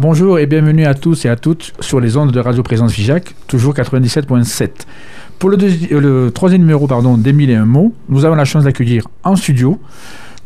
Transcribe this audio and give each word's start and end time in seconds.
Bonjour 0.00 0.38
et 0.38 0.46
bienvenue 0.46 0.86
à 0.86 0.94
tous 0.94 1.26
et 1.26 1.28
à 1.28 1.36
toutes 1.36 1.74
sur 1.80 2.00
les 2.00 2.16
ondes 2.16 2.32
de 2.32 2.40
Radio 2.40 2.62
Présence 2.62 2.94
Figeac, 2.94 3.34
toujours 3.46 3.74
97.7. 3.74 4.70
Pour 5.38 5.50
euh, 5.50 5.56
le 5.90 6.30
troisième 6.30 6.62
numéro 6.62 6.86
pardon, 6.86 7.18
d'Émile 7.18 7.50
et 7.50 7.54
un 7.54 7.66
mot, 7.66 7.92
nous 8.08 8.24
avons 8.24 8.34
la 8.34 8.46
chance 8.46 8.64
d'accueillir 8.64 9.06
en 9.24 9.36
studio 9.36 9.78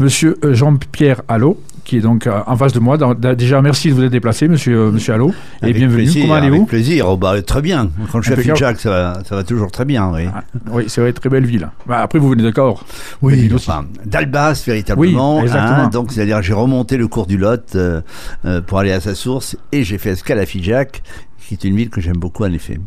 Monsieur 0.01 0.39
euh, 0.43 0.55
Jean-Pierre 0.55 1.23
Allot, 1.29 1.61
qui 1.85 1.99
est 1.99 2.01
donc 2.01 2.27
euh, 2.27 2.41
en 2.47 2.57
face 2.57 2.73
de 2.73 2.81
moi. 2.81 2.97
Déjà, 3.37 3.63
merci 3.63 3.91
de 3.91 3.95
vous 3.95 4.03
être 4.03 4.11
déplacé, 4.11 4.49
Monsieur, 4.49 4.77
euh, 4.79 4.91
monsieur 4.91 5.13
Allot, 5.15 5.33
et 5.61 5.65
Avec 5.67 5.77
bienvenue. 5.77 5.97
plaisir, 6.05 6.23
Comment 6.23 6.35
allez-vous 6.35 6.55
Avec 6.57 6.69
plaisir, 6.69 7.07
Oh, 7.09 7.17
bah, 7.17 7.41
très 7.43 7.63
bien. 7.63 7.91
Quand 8.11 8.21
je 8.23 8.33
suis 8.33 8.51
à. 8.51 8.55
Figeac, 8.55 8.81
ça 8.81 8.91
va, 8.91 9.19
ça 9.25 9.37
va 9.37 9.45
toujours 9.45 9.71
très 9.71 9.85
bien, 9.85 10.11
oui. 10.13 10.23
Ah, 10.35 10.43
Oui, 10.73 10.85
c'est 10.89 11.01
vrai, 11.01 11.13
très 11.13 11.29
belle 11.29 11.47
ville. 11.47 11.69
Bah, 11.87 12.01
après, 12.03 12.19
vous 12.19 12.29
venez 12.31 12.43
de 12.43 12.51
Cahors. 12.51 12.85
Enfin, 13.55 13.85
d'Albas 14.05 14.63
véritablement. 14.67 15.37
Oui, 15.39 15.43
exactement. 15.43 15.79
hein, 15.85 15.89
donc, 15.89 16.13
c'est-à-dire, 16.13 16.43
j'ai 16.43 16.55
remonté 16.55 16.97
le 16.97 17.07
cours 17.09 17.27
du 17.27 17.37
Lot 17.37 17.75
euh, 17.77 18.01
euh, 18.45 18.61
pour 18.61 18.79
aller 18.79 18.93
à 18.93 19.01
sa 19.01 19.15
source 19.15 19.57
et 19.73 19.85
j'ai 19.85 19.99
fait 19.99 20.11
escale 20.11 20.39
à 20.39 20.47
Figeac, 20.47 21.03
qui 21.47 21.55
est 21.55 21.65
une 21.65 21.77
ville 21.77 21.91
que 21.91 22.01
j'aime 22.01 22.17
beaucoup 22.17 22.45
en 22.45 22.53
effet. 22.53 22.79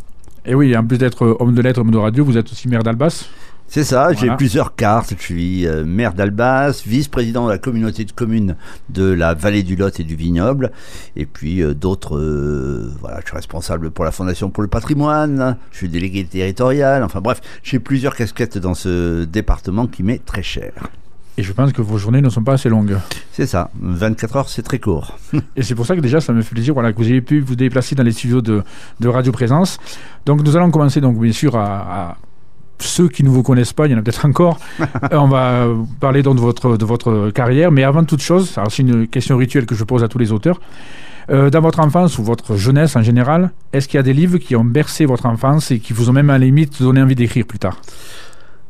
Et 0.45 0.55
oui, 0.55 0.75
en 0.77 0.83
plus 0.85 0.97
d'être 0.97 1.35
homme 1.39 1.53
de 1.53 1.61
lettres, 1.61 1.81
homme 1.81 1.91
de 1.91 1.97
radio, 1.97 2.23
vous 2.23 2.37
êtes 2.37 2.49
aussi 2.51 2.67
maire 2.69 2.81
d'Albas? 2.83 3.25
C'est 3.69 3.83
ça, 3.83 4.13
j'ai 4.13 4.29
plusieurs 4.37 4.75
cartes. 4.75 5.13
Je 5.17 5.21
suis 5.21 5.67
euh, 5.67 5.83
maire 5.85 6.13
d'Albas, 6.13 6.81
vice-président 6.85 7.45
de 7.47 7.51
la 7.51 7.57
communauté 7.57 8.05
de 8.05 8.11
communes 8.11 8.55
de 8.89 9.03
la 9.03 9.33
vallée 9.33 9.61
du 9.61 9.75
Lot 9.75 9.99
et 9.99 10.03
du 10.03 10.15
Vignoble, 10.15 10.71
et 11.15 11.25
puis 11.25 11.61
euh, 11.61 11.73
d'autres. 11.73 12.17
euh, 12.17 12.91
voilà, 13.01 13.19
je 13.21 13.27
suis 13.27 13.35
responsable 13.35 13.91
pour 13.91 14.05
la 14.05 14.11
Fondation 14.11 14.49
pour 14.49 14.63
le 14.63 14.69
patrimoine, 14.69 15.57
je 15.71 15.77
suis 15.77 15.89
délégué 15.89 16.23
territorial. 16.23 17.03
Enfin 17.03 17.19
bref, 17.19 17.41
j'ai 17.61 17.79
plusieurs 17.79 18.15
casquettes 18.15 18.57
dans 18.57 18.73
ce 18.73 19.25
département 19.25 19.85
qui 19.85 20.01
m'est 20.01 20.23
très 20.25 20.43
cher. 20.43 20.71
Et 21.37 21.43
je 21.43 21.53
pense 21.53 21.71
que 21.71 21.83
vos 21.83 21.99
journées 21.99 22.21
ne 22.21 22.29
sont 22.29 22.43
pas 22.43 22.53
assez 22.53 22.69
longues. 22.69 22.97
C'est 23.31 23.45
ça, 23.45 23.69
24 23.79 24.35
heures, 24.37 24.49
c'est 24.49 24.63
très 24.63 24.79
court. 24.79 25.19
Et 25.55 25.61
c'est 25.61 25.75
pour 25.75 25.85
ça 25.85 25.95
que 25.95 26.01
déjà, 26.01 26.19
ça 26.19 26.33
me 26.33 26.41
fait 26.41 26.55
plaisir 26.55 26.73
voilà, 26.73 26.91
que 26.93 26.97
vous 26.97 27.07
ayez 27.07 27.21
pu 27.21 27.41
vous 27.41 27.55
déplacer 27.55 27.93
dans 27.93 28.01
les 28.01 28.11
studios 28.13 28.41
de, 28.41 28.63
de 28.99 29.07
Radio 29.07 29.31
Présence. 29.31 29.77
Donc, 30.25 30.41
nous 30.41 30.55
allons 30.55 30.71
commencer, 30.71 30.99
donc, 30.99 31.19
bien 31.19 31.31
sûr, 31.31 31.55
à, 31.55 32.09
à 32.09 32.17
ceux 32.79 33.07
qui 33.07 33.23
ne 33.23 33.29
vous 33.29 33.43
connaissent 33.43 33.73
pas, 33.73 33.85
il 33.87 33.91
y 33.91 33.95
en 33.95 33.97
a 33.97 34.01
peut-être 34.01 34.25
encore. 34.25 34.59
Euh, 35.11 35.17
on 35.17 35.27
va 35.27 35.67
parler 35.99 36.23
donc 36.23 36.35
de 36.35 36.41
votre, 36.41 36.75
de 36.75 36.83
votre 36.83 37.29
carrière. 37.29 37.71
Mais 37.71 37.83
avant 37.83 38.03
toute 38.03 38.21
chose, 38.21 38.53
c'est 38.69 38.81
une 38.81 39.07
question 39.07 39.37
rituelle 39.37 39.65
que 39.65 39.75
je 39.75 39.83
pose 39.83 40.03
à 40.03 40.07
tous 40.07 40.17
les 40.17 40.31
auteurs. 40.31 40.59
Euh, 41.29 41.49
dans 41.49 41.61
votre 41.61 41.79
enfance 41.79 42.17
ou 42.17 42.23
votre 42.23 42.55
jeunesse 42.55 42.95
en 42.95 43.03
général, 43.03 43.51
est-ce 43.73 43.87
qu'il 43.87 43.97
y 43.97 43.99
a 43.99 44.03
des 44.03 44.13
livres 44.13 44.37
qui 44.37 44.55
ont 44.55 44.63
bercé 44.63 45.05
votre 45.05 45.25
enfance 45.25 45.71
et 45.71 45.79
qui 45.79 45.93
vous 45.93 46.09
ont 46.09 46.13
même 46.13 46.29
à 46.29 46.37
la 46.37 46.45
limite 46.45 46.81
donné 46.81 47.01
envie 47.01 47.15
d'écrire 47.15 47.45
plus 47.45 47.59
tard? 47.59 47.81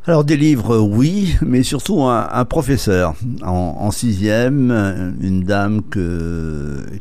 Alors 0.08 0.24
des 0.24 0.38
livres, 0.38 0.78
oui, 0.78 1.36
mais 1.42 1.62
surtout 1.62 2.04
un, 2.04 2.44
professeur 2.46 3.14
en, 3.42 3.76
en 3.78 3.90
sixième, 3.90 4.70
euh, 4.70 5.10
une 5.20 5.42
dame 5.42 5.82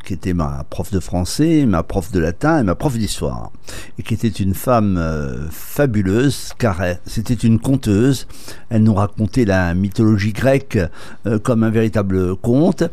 qui 0.04 0.14
était 0.14 0.34
ma 0.34 0.66
prof 0.70 0.92
de 0.92 1.00
français, 1.00 1.66
ma 1.66 1.84
prof 1.84 2.12
de 2.12 2.20
latin 2.20 2.60
et 2.60 2.64
ma 2.64 2.76
prof 2.76 2.98
d'histoire, 2.98 3.54
et 3.98 4.04
qui 4.04 4.14
était 4.14 4.28
une 4.28 4.54
femme 4.54 4.98
euh, 4.98 5.48
fabuleuse, 5.50 6.52
car 6.58 6.82
c'était 7.06 7.34
une 7.34 7.60
conteuse. 7.60 8.28
Elle 8.70 8.84
nous 8.84 8.96
racontait 8.96 9.46
la 9.46 9.74
mythologie 9.74 10.34
grecque 10.34 10.78
euh, 11.26 11.40
comme 11.40 11.64
un 11.64 11.70
véritable 11.70 12.36
conte, 12.36 12.84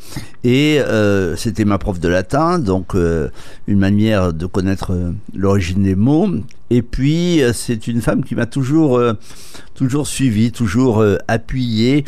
et 0.45 0.79
euh, 0.79 1.35
c'était 1.35 1.65
ma 1.65 1.79
prof 1.79 1.99
de 1.99 2.09
latin, 2.09 2.61
donc 2.61 2.95
euh, 2.95 3.31
une 3.67 3.81
manière 3.81 4.33
de 4.33 4.47
connaître 4.47 4.93
euh, 4.93 5.11
l'origine 5.35 5.83
des 5.83 5.97
mots. 5.97 6.29
Et 6.75 6.83
puis 6.83 7.41
euh, 7.41 7.53
c'est 7.53 7.87
une 7.87 8.01
femme 8.01 8.25
qui 8.25 8.35
m'a 8.35 8.47
toujours 8.47 8.99
euh, 8.99 9.13
toujours 9.75 10.09
suivi, 10.09 10.51
toujours 10.51 11.01
euh, 11.01 11.19
appuyé. 11.29 12.05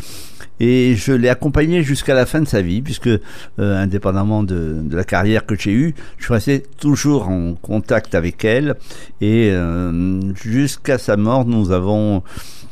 Et 0.59 0.95
je 0.97 1.13
l'ai 1.13 1.29
accompagné 1.29 1.83
jusqu'à 1.83 2.13
la 2.13 2.25
fin 2.25 2.41
de 2.41 2.47
sa 2.47 2.61
vie, 2.61 2.81
puisque 2.81 3.11
indépendamment 3.59 4.41
de, 4.41 4.83
la 4.89 5.03
carrière 5.03 5.45
que 5.45 5.53
j'ai 5.55 5.71
eue, 5.71 5.93
je 6.17 6.25
suis 6.25 6.33
resté 6.33 6.63
toujours 6.79 7.29
en 7.29 7.53
contact 7.53 8.15
avec 8.15 8.43
elle. 8.43 8.73
Et 9.21 9.53
jusqu'à 10.33 10.97
sa 10.97 11.15
mort, 11.15 11.45
nous 11.45 11.69
avons 11.69 12.23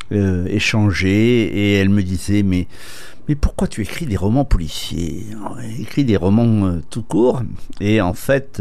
échangé. 0.10 1.44
Et 1.44 1.76
elle 1.76 1.90
me 1.90 2.02
disait, 2.02 2.42
mais 2.42 2.66
mais 3.30 3.36
pourquoi 3.36 3.68
tu 3.68 3.84
écris 3.84 4.08
des 4.08 4.18
romans 4.18 4.46
policiers? 4.46 5.28
Écris 5.80 6.06
des 6.06 6.18
romans 6.18 6.80
tout 6.90 7.04
court. 7.04 7.44
Et 7.80 8.02
en 8.02 8.16
fait, 8.16 8.60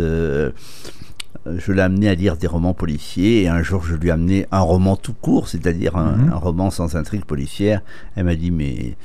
je 1.59 1.73
l'ai 1.73 1.83
amené 1.83 2.09
à 2.09 2.15
lire 2.15 2.37
des 2.37 2.47
romans 2.47 2.75
policiers 2.75 3.43
et 3.43 3.49
un 3.49 3.63
jour 3.63 3.85
je 3.85 3.95
lui 3.95 4.09
ai 4.09 4.13
amené 4.13 4.47
un 4.51 4.61
roman 4.61 4.97
tout 4.97 5.15
court, 5.15 5.49
c'est-à-dire 5.49 5.97
un, 5.97 6.17
Mhm. 6.17 6.33
un 6.33 6.37
roman 6.37 6.71
sans 6.71 6.97
intrigue 6.97 7.25
policière. 7.25 7.83
Elle 8.17 8.25
m'a 8.25 8.35
dit 8.35 8.51
mais 8.51 8.97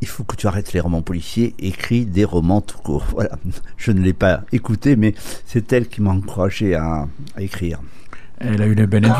il 0.00 0.08
faut 0.08 0.24
que 0.24 0.36
tu 0.36 0.46
arrêtes 0.46 0.72
les 0.74 0.80
romans 0.80 1.02
policiers, 1.02 1.54
écris 1.58 2.04
des 2.04 2.24
romans 2.24 2.60
tout 2.60 2.78
court. 2.78 3.04
Voilà, 3.14 3.38
je 3.76 3.90
ne 3.90 4.00
l'ai 4.00 4.12
pas 4.12 4.42
écouté, 4.52 4.96
mais 4.96 5.14
c'est 5.46 5.72
elle 5.72 5.88
qui 5.88 6.02
m'a 6.02 6.10
encouragé 6.10 6.74
à, 6.74 7.08
à 7.36 7.42
écrire. 7.42 7.80
Elle 8.40 8.60
a, 8.60 8.66
une 8.66 8.84
belle 8.84 9.10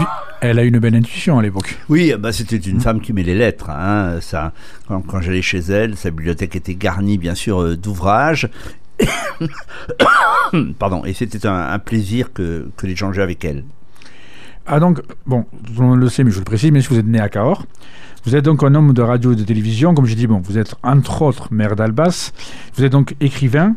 Elle 0.40 0.58
a 0.58 0.64
une 0.64 0.78
belle 0.80 0.96
intuition 0.96 1.38
à 1.38 1.42
l'époque. 1.42 1.78
Oui, 1.88 2.12
bah 2.18 2.32
c'était 2.32 2.56
une 2.56 2.80
femme 2.80 3.00
qui 3.00 3.12
met 3.12 3.22
les 3.22 3.36
lettres. 3.36 3.70
Hein, 3.70 4.18
ça, 4.20 4.52
quand, 4.88 5.00
quand 5.02 5.20
j'allais 5.20 5.40
chez 5.40 5.60
elle, 5.60 5.96
sa 5.96 6.10
bibliothèque 6.10 6.56
était 6.56 6.74
garnie, 6.74 7.16
bien 7.16 7.36
sûr, 7.36 7.62
euh, 7.62 7.76
d'ouvrages. 7.76 8.50
Pardon, 10.78 11.04
et 11.04 11.12
c'était 11.12 11.46
un, 11.46 11.78
plaisir 11.78 12.32
que, 12.32 12.68
que 12.76 12.86
d'échanger 12.86 13.22
avec 13.22 13.44
elle. 13.44 13.64
Ah 14.66 14.80
donc, 14.80 15.02
bon, 15.26 15.44
tout 15.66 15.80
le 15.80 15.86
monde 15.86 16.00
le 16.00 16.08
sait, 16.08 16.24
mais 16.24 16.30
je 16.30 16.38
le 16.38 16.44
précise, 16.44 16.70
mais 16.70 16.80
si 16.80 16.88
vous 16.88 16.98
êtes 16.98 17.06
né 17.06 17.20
à 17.20 17.28
Cahors, 17.28 17.66
vous 18.24 18.34
êtes 18.34 18.44
donc 18.44 18.62
un 18.62 18.74
homme 18.74 18.94
de 18.94 19.02
radio 19.02 19.32
et 19.32 19.36
de 19.36 19.44
télévision, 19.44 19.94
comme 19.94 20.06
j'ai 20.06 20.14
dit, 20.14 20.26
bon, 20.26 20.40
vous 20.40 20.56
êtes 20.56 20.74
entre 20.82 21.22
autres 21.22 21.48
maire 21.52 21.76
d'Albas, 21.76 22.32
vous 22.74 22.84
êtes 22.84 22.92
donc 22.92 23.14
écrivain, 23.20 23.74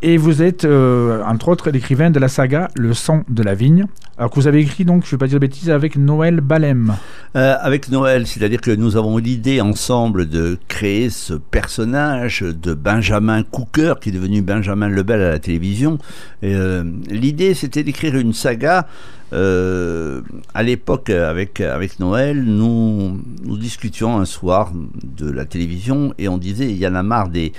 et 0.00 0.16
vous 0.16 0.42
êtes, 0.42 0.64
euh, 0.64 1.22
entre 1.24 1.48
autres, 1.48 1.70
l'écrivain 1.70 2.10
de 2.10 2.18
la 2.18 2.28
saga 2.28 2.70
Le 2.76 2.94
sang 2.94 3.24
de 3.28 3.42
la 3.42 3.54
vigne, 3.54 3.86
alors 4.18 4.30
que 4.30 4.34
vous 4.34 4.48
avez 4.48 4.60
écrit, 4.60 4.84
donc, 4.84 5.04
je 5.04 5.08
ne 5.08 5.10
vais 5.12 5.18
pas 5.18 5.28
dire 5.28 5.38
de 5.38 5.46
bêtises, 5.46 5.70
avec 5.70 5.96
Noël 5.96 6.40
Balem. 6.40 6.96
Euh, 7.36 7.54
avec 7.60 7.88
Noël, 7.88 8.26
c'est-à-dire 8.26 8.60
que 8.60 8.72
nous 8.72 8.96
avons 8.96 9.16
l'idée 9.18 9.60
ensemble 9.60 10.28
de 10.28 10.58
créer 10.66 11.08
ce 11.08 11.34
personnage 11.34 12.40
de 12.40 12.74
Benjamin 12.74 13.44
Cooker, 13.44 13.94
qui 14.00 14.08
est 14.08 14.12
devenu 14.12 14.42
Benjamin 14.42 14.88
Lebel 14.88 15.22
à 15.22 15.30
la 15.30 15.38
télévision. 15.38 15.98
Euh, 16.42 16.82
l'idée, 17.08 17.54
c'était 17.54 17.84
d'écrire 17.84 18.16
une 18.16 18.32
saga. 18.32 18.88
Euh, 19.32 20.22
à 20.52 20.64
l'époque, 20.64 21.10
avec, 21.10 21.60
avec 21.60 22.00
Noël, 22.00 22.42
nous, 22.42 23.20
nous 23.44 23.56
discutions 23.56 24.18
un 24.18 24.24
soir 24.24 24.72
de 25.04 25.30
la 25.30 25.44
télévision 25.44 26.12
et 26.18 26.28
on 26.28 26.38
disait, 26.38 26.68
il 26.68 26.78
y 26.78 26.86
en 26.88 26.94
a 26.96 27.04
marre 27.04 27.28
des, 27.28 27.52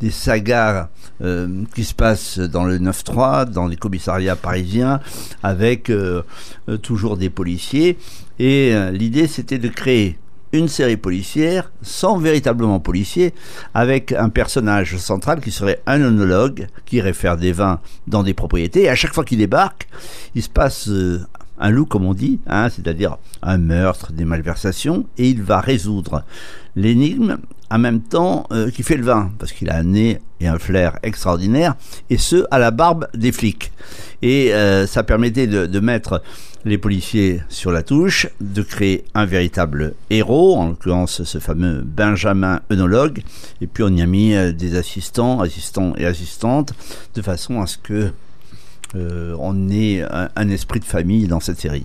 des 0.00 0.10
sagas 0.10 0.88
euh, 1.22 1.64
qui 1.74 1.84
se 1.84 1.94
passent 1.94 2.38
dans 2.38 2.64
le 2.64 2.78
9-3, 2.78 3.46
dans 3.50 3.66
les 3.66 3.76
commissariats 3.76 4.36
parisiens, 4.36 5.00
avec 5.42 5.90
euh, 5.90 6.22
euh, 6.68 6.76
toujours 6.76 7.16
des 7.16 7.30
policiers. 7.30 7.98
Et 8.38 8.74
l'idée, 8.92 9.26
c'était 9.26 9.58
de 9.58 9.68
créer 9.68 10.18
une 10.52 10.68
série 10.68 10.98
policière 10.98 11.72
sans 11.80 12.18
véritablement 12.18 12.80
policier, 12.80 13.32
avec 13.72 14.12
un 14.12 14.28
personnage 14.28 14.98
central 14.98 15.40
qui 15.40 15.50
serait 15.50 15.80
un 15.86 16.02
onologue 16.02 16.66
qui 16.84 16.96
irait 16.96 17.14
faire 17.14 17.38
des 17.38 17.52
vins 17.52 17.80
dans 18.06 18.22
des 18.22 18.34
propriétés. 18.34 18.82
Et 18.82 18.88
à 18.90 18.94
chaque 18.94 19.14
fois 19.14 19.24
qu'il 19.24 19.38
débarque, 19.38 19.88
il 20.34 20.42
se 20.42 20.50
passe 20.50 20.90
un 21.58 21.70
loup, 21.70 21.86
comme 21.86 22.04
on 22.04 22.14
dit, 22.14 22.40
hein, 22.46 22.68
c'est-à-dire 22.68 23.16
un 23.42 23.58
meurtre, 23.58 24.12
des 24.12 24.24
malversations, 24.24 25.06
et 25.18 25.30
il 25.30 25.42
va 25.42 25.60
résoudre 25.60 26.24
l'énigme 26.74 27.38
en 27.70 27.78
même 27.78 28.00
temps 28.00 28.46
euh, 28.52 28.70
qu'il 28.70 28.84
fait 28.84 28.96
le 28.96 29.04
vin, 29.04 29.30
parce 29.38 29.52
qu'il 29.52 29.70
a 29.70 29.76
un 29.76 29.84
nez 29.84 30.20
et 30.40 30.46
un 30.46 30.58
flair 30.58 30.98
extraordinaire, 31.02 31.74
et 32.10 32.18
ce, 32.18 32.44
à 32.50 32.58
la 32.58 32.70
barbe 32.70 33.08
des 33.14 33.32
flics. 33.32 33.72
Et 34.22 34.52
euh, 34.52 34.86
ça 34.86 35.02
permettait 35.02 35.46
de, 35.46 35.80
mettre 35.80 36.22
les 36.64 36.78
policiers 36.78 37.42
sur 37.48 37.70
la 37.70 37.82
touche, 37.82 38.28
de 38.40 38.62
créer 38.62 39.04
un 39.14 39.24
véritable 39.24 39.94
héros, 40.10 40.56
en 40.56 40.68
l'occurrence 40.68 41.22
ce 41.24 41.38
fameux 41.38 41.82
Benjamin 41.84 42.60
œnologue, 42.70 43.22
et 43.60 43.66
puis 43.66 43.82
on 43.82 43.94
y 43.94 44.02
a 44.02 44.06
mis 44.06 44.34
euh, 44.34 44.52
des 44.52 44.76
assistants, 44.76 45.40
assistants 45.40 45.94
et 45.96 46.06
assistantes, 46.06 46.72
de 47.14 47.22
façon 47.22 47.60
à 47.60 47.66
ce 47.66 47.78
que 47.78 48.10
on 48.94 49.68
ait 49.68 50.02
un 50.10 50.48
esprit 50.48 50.80
de 50.80 50.86
famille 50.86 51.26
dans 51.26 51.40
cette 51.40 51.60
série. 51.60 51.84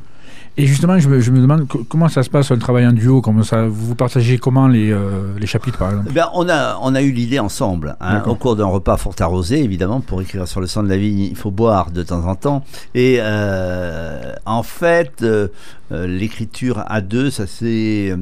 Et 0.57 0.65
justement, 0.65 0.99
je 0.99 1.07
me, 1.07 1.19
je 1.21 1.31
me 1.31 1.39
demande 1.39 1.67
co- 1.67 1.85
comment 1.87 2.09
ça 2.09 2.23
se 2.23 2.29
passe, 2.29 2.51
le 2.51 2.59
travail 2.59 2.85
en 2.85 2.91
duo, 2.91 3.21
comment 3.21 3.41
ça, 3.43 3.65
vous 3.67 3.95
partagez 3.95 4.37
comment 4.37 4.67
les, 4.67 4.91
euh, 4.91 5.33
les 5.39 5.47
chapitres, 5.47 5.77
par 5.77 5.89
exemple? 5.91 6.07
Eh 6.09 6.13
bien, 6.13 6.29
on 6.33 6.49
a, 6.49 6.77
on 6.81 6.93
a 6.93 7.01
eu 7.01 7.11
l'idée 7.11 7.39
ensemble, 7.39 7.95
hein, 8.01 8.21
au 8.27 8.35
cours 8.35 8.55
d'un 8.57 8.65
repas 8.65 8.97
fort 8.97 9.15
arrosé, 9.19 9.63
évidemment, 9.63 10.01
pour 10.01 10.21
écrire 10.21 10.47
sur 10.47 10.59
le 10.59 10.67
sang 10.67 10.83
de 10.83 10.89
la 10.89 10.97
vie, 10.97 11.29
il 11.31 11.37
faut 11.37 11.51
boire 11.51 11.91
de 11.91 12.03
temps 12.03 12.25
en 12.27 12.35
temps. 12.35 12.65
Et 12.95 13.17
euh, 13.19 14.33
en 14.45 14.63
fait, 14.63 15.21
euh, 15.23 15.47
l'écriture 15.91 16.83
à 16.85 17.01
deux, 17.01 17.31
ça 17.31 17.47
c'est... 17.47 18.13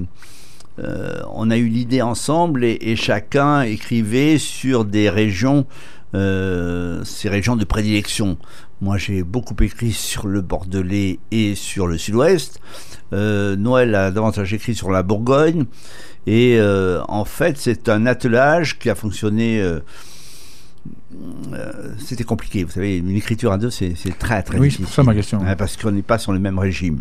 on 1.33 1.51
a 1.51 1.57
eu 1.57 1.67
l'idée 1.67 2.01
ensemble 2.01 2.63
et, 2.63 2.77
et 2.79 2.95
chacun 2.95 3.63
écrivait 3.63 4.37
sur 4.37 4.85
des 4.85 5.09
régions, 5.09 5.65
euh, 6.15 7.03
ces 7.03 7.27
régions 7.27 7.57
de 7.57 7.65
prédilection. 7.65 8.37
Moi, 8.81 8.97
j'ai 8.97 9.23
beaucoup 9.23 9.61
écrit 9.61 9.91
sur 9.91 10.25
le 10.25 10.39
Bordelais 10.39 11.19
et 11.31 11.55
sur 11.55 11.85
le 11.85 11.97
Sud-Ouest. 11.97 12.61
Euh, 13.11 13.57
Noël 13.57 13.93
a 13.93 14.09
davantage 14.09 14.53
écrit 14.53 14.73
sur 14.73 14.89
la 14.89 15.03
Bourgogne. 15.03 15.65
Et 16.27 16.55
euh, 16.57 17.01
en 17.09 17.25
fait, 17.25 17.57
c'est 17.57 17.89
un 17.89 18.05
attelage 18.05 18.79
qui 18.79 18.89
a 18.89 18.95
fonctionné 18.95 19.59
euh, 19.59 19.81
c'était 21.97 22.23
compliqué. 22.23 22.63
Vous 22.63 22.71
savez, 22.71 22.97
une 22.97 23.15
écriture 23.15 23.51
à 23.51 23.57
deux, 23.57 23.69
c'est 23.69 23.95
très 24.19 24.43
très 24.43 24.59
oui, 24.59 24.67
difficile. 24.67 24.85
Oui, 24.85 24.89
c'est 24.89 24.95
ça 24.95 25.03
ma 25.03 25.13
question. 25.13 25.41
Parce 25.57 25.77
qu'on 25.77 25.91
n'est 25.91 26.01
pas 26.01 26.17
sur 26.17 26.33
le 26.33 26.39
même 26.39 26.59
régime. 26.59 26.99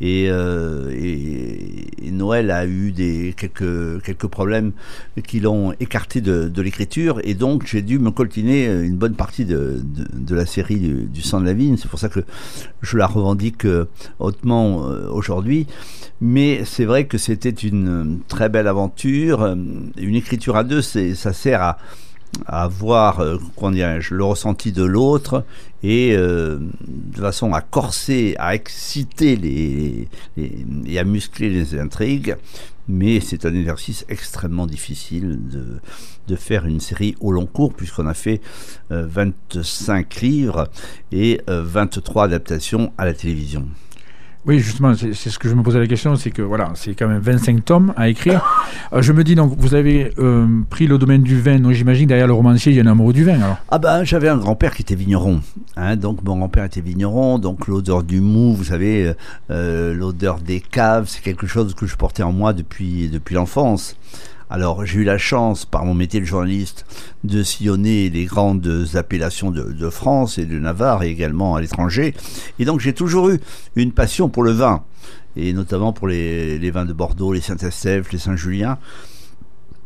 Et, 0.00 0.26
euh, 0.28 0.90
et, 0.92 2.06
et, 2.06 2.10
Noël 2.10 2.50
a 2.50 2.66
eu 2.66 2.90
des, 2.90 3.32
quelques, 3.36 4.02
quelques 4.02 4.26
problèmes 4.26 4.72
qui 5.26 5.38
l'ont 5.38 5.72
écarté 5.78 6.20
de, 6.20 6.48
de 6.48 6.62
l'écriture. 6.62 7.20
Et 7.22 7.34
donc, 7.34 7.66
j'ai 7.66 7.80
dû 7.80 8.00
me 8.00 8.10
coltiner 8.10 8.66
une 8.66 8.96
bonne 8.96 9.14
partie 9.14 9.44
de, 9.44 9.80
de, 9.84 10.04
de 10.12 10.34
la 10.34 10.46
série 10.46 10.78
du, 10.78 11.04
du, 11.04 11.22
sang 11.22 11.40
de 11.40 11.46
la 11.46 11.52
vigne. 11.52 11.76
C'est 11.76 11.88
pour 11.88 12.00
ça 12.00 12.08
que 12.08 12.20
je 12.82 12.96
la 12.96 13.06
revendique 13.06 13.66
hautement 14.18 14.78
aujourd'hui. 15.10 15.66
Mais 16.20 16.64
c'est 16.64 16.84
vrai 16.84 17.06
que 17.06 17.18
c'était 17.18 17.50
une 17.50 18.18
très 18.26 18.48
belle 18.48 18.66
aventure. 18.66 19.44
Une 19.96 20.14
écriture 20.14 20.56
à 20.56 20.64
deux, 20.64 20.82
ça 20.82 21.32
sert 21.32 21.62
à 21.62 21.78
à 22.46 22.68
voir 22.68 23.20
euh, 23.20 23.38
le 24.10 24.24
ressenti 24.24 24.72
de 24.72 24.84
l'autre 24.84 25.44
et 25.82 26.14
euh, 26.16 26.58
de 26.86 27.20
façon 27.20 27.52
à 27.52 27.60
corser, 27.60 28.34
à 28.38 28.54
exciter 28.54 29.36
les, 29.36 30.08
et 30.36 30.98
à 30.98 31.04
muscler 31.04 31.50
les 31.50 31.78
intrigues. 31.78 32.36
Mais 32.88 33.20
c'est 33.20 33.46
un 33.46 33.54
exercice 33.54 34.04
extrêmement 34.08 34.66
difficile 34.66 35.40
de, 35.48 35.80
de 36.28 36.36
faire 36.36 36.66
une 36.66 36.80
série 36.80 37.14
au 37.20 37.32
long 37.32 37.46
cours, 37.46 37.72
puisqu'on 37.72 38.06
a 38.06 38.14
fait 38.14 38.40
euh, 38.92 39.06
25 39.06 40.20
livres 40.20 40.68
et 41.12 41.40
euh, 41.48 41.62
23 41.64 42.24
adaptations 42.24 42.92
à 42.98 43.04
la 43.04 43.14
télévision. 43.14 43.66
Oui, 44.46 44.58
justement, 44.58 44.92
c'est 44.94 45.14
ce 45.14 45.38
que 45.38 45.48
je 45.48 45.54
me 45.54 45.62
posais 45.62 45.78
la 45.78 45.86
question, 45.86 46.16
c'est 46.16 46.30
que 46.30 46.42
voilà, 46.42 46.70
c'est 46.74 46.94
quand 46.94 47.08
même 47.08 47.20
25 47.20 47.64
tomes 47.64 47.94
à 47.96 48.08
écrire. 48.08 48.44
Euh, 48.92 49.02
je 49.02 49.12
me 49.12 49.24
dis 49.24 49.34
donc, 49.34 49.54
vous 49.56 49.74
avez 49.74 50.12
euh, 50.18 50.46
pris 50.68 50.86
le 50.86 50.98
domaine 50.98 51.22
du 51.22 51.40
vin, 51.40 51.58
donc 51.58 51.72
j'imagine 51.72 52.06
derrière 52.06 52.26
le 52.26 52.32
romancier, 52.32 52.72
il 52.72 52.76
y 52.76 52.80
a 52.80 52.82
un 52.82 52.86
amoureux 52.86 53.12
du 53.12 53.24
vin 53.24 53.34
alors. 53.34 53.56
Ah 53.70 53.78
ben, 53.78 54.04
j'avais 54.04 54.28
un 54.28 54.36
grand-père 54.36 54.74
qui 54.74 54.82
était 54.82 54.94
vigneron, 54.94 55.40
hein, 55.76 55.96
donc 55.96 56.22
mon 56.22 56.36
grand-père 56.36 56.64
était 56.64 56.80
vigneron, 56.80 57.38
donc 57.38 57.66
l'odeur 57.66 58.02
du 58.02 58.20
mou, 58.20 58.54
vous 58.54 58.64
savez, 58.64 59.14
euh, 59.50 59.94
l'odeur 59.94 60.38
des 60.38 60.60
caves, 60.60 61.06
c'est 61.08 61.22
quelque 61.22 61.46
chose 61.46 61.74
que 61.74 61.86
je 61.86 61.96
portais 61.96 62.22
en 62.22 62.32
moi 62.32 62.52
depuis 62.52 63.08
depuis 63.08 63.34
l'enfance. 63.34 63.96
Alors 64.54 64.86
j'ai 64.86 65.00
eu 65.00 65.04
la 65.04 65.18
chance, 65.18 65.64
par 65.64 65.84
mon 65.84 65.94
métier 65.94 66.20
de 66.20 66.24
journaliste, 66.24 66.86
de 67.24 67.42
sillonner 67.42 68.08
les 68.08 68.24
grandes 68.24 68.86
appellations 68.94 69.50
de, 69.50 69.90
France 69.90 70.38
et 70.38 70.46
de 70.46 70.60
Navarre 70.60 71.02
et 71.02 71.10
également 71.10 71.56
à 71.56 71.60
l'étranger. 71.60 72.14
Et 72.60 72.64
donc 72.64 72.78
j'ai 72.78 72.92
toujours 72.92 73.30
eu 73.30 73.40
une 73.74 73.90
passion 73.90 74.28
pour 74.28 74.44
le 74.44 74.52
vin, 74.52 74.84
et 75.34 75.52
notamment 75.54 75.92
pour 75.92 76.06
les, 76.06 76.56
les 76.60 76.70
vins 76.70 76.84
de 76.84 76.92
Bordeaux, 76.92 77.32
les 77.32 77.40
Saint-Estèphe, 77.40 78.12
les 78.12 78.18
Saint-Julien. 78.18 78.78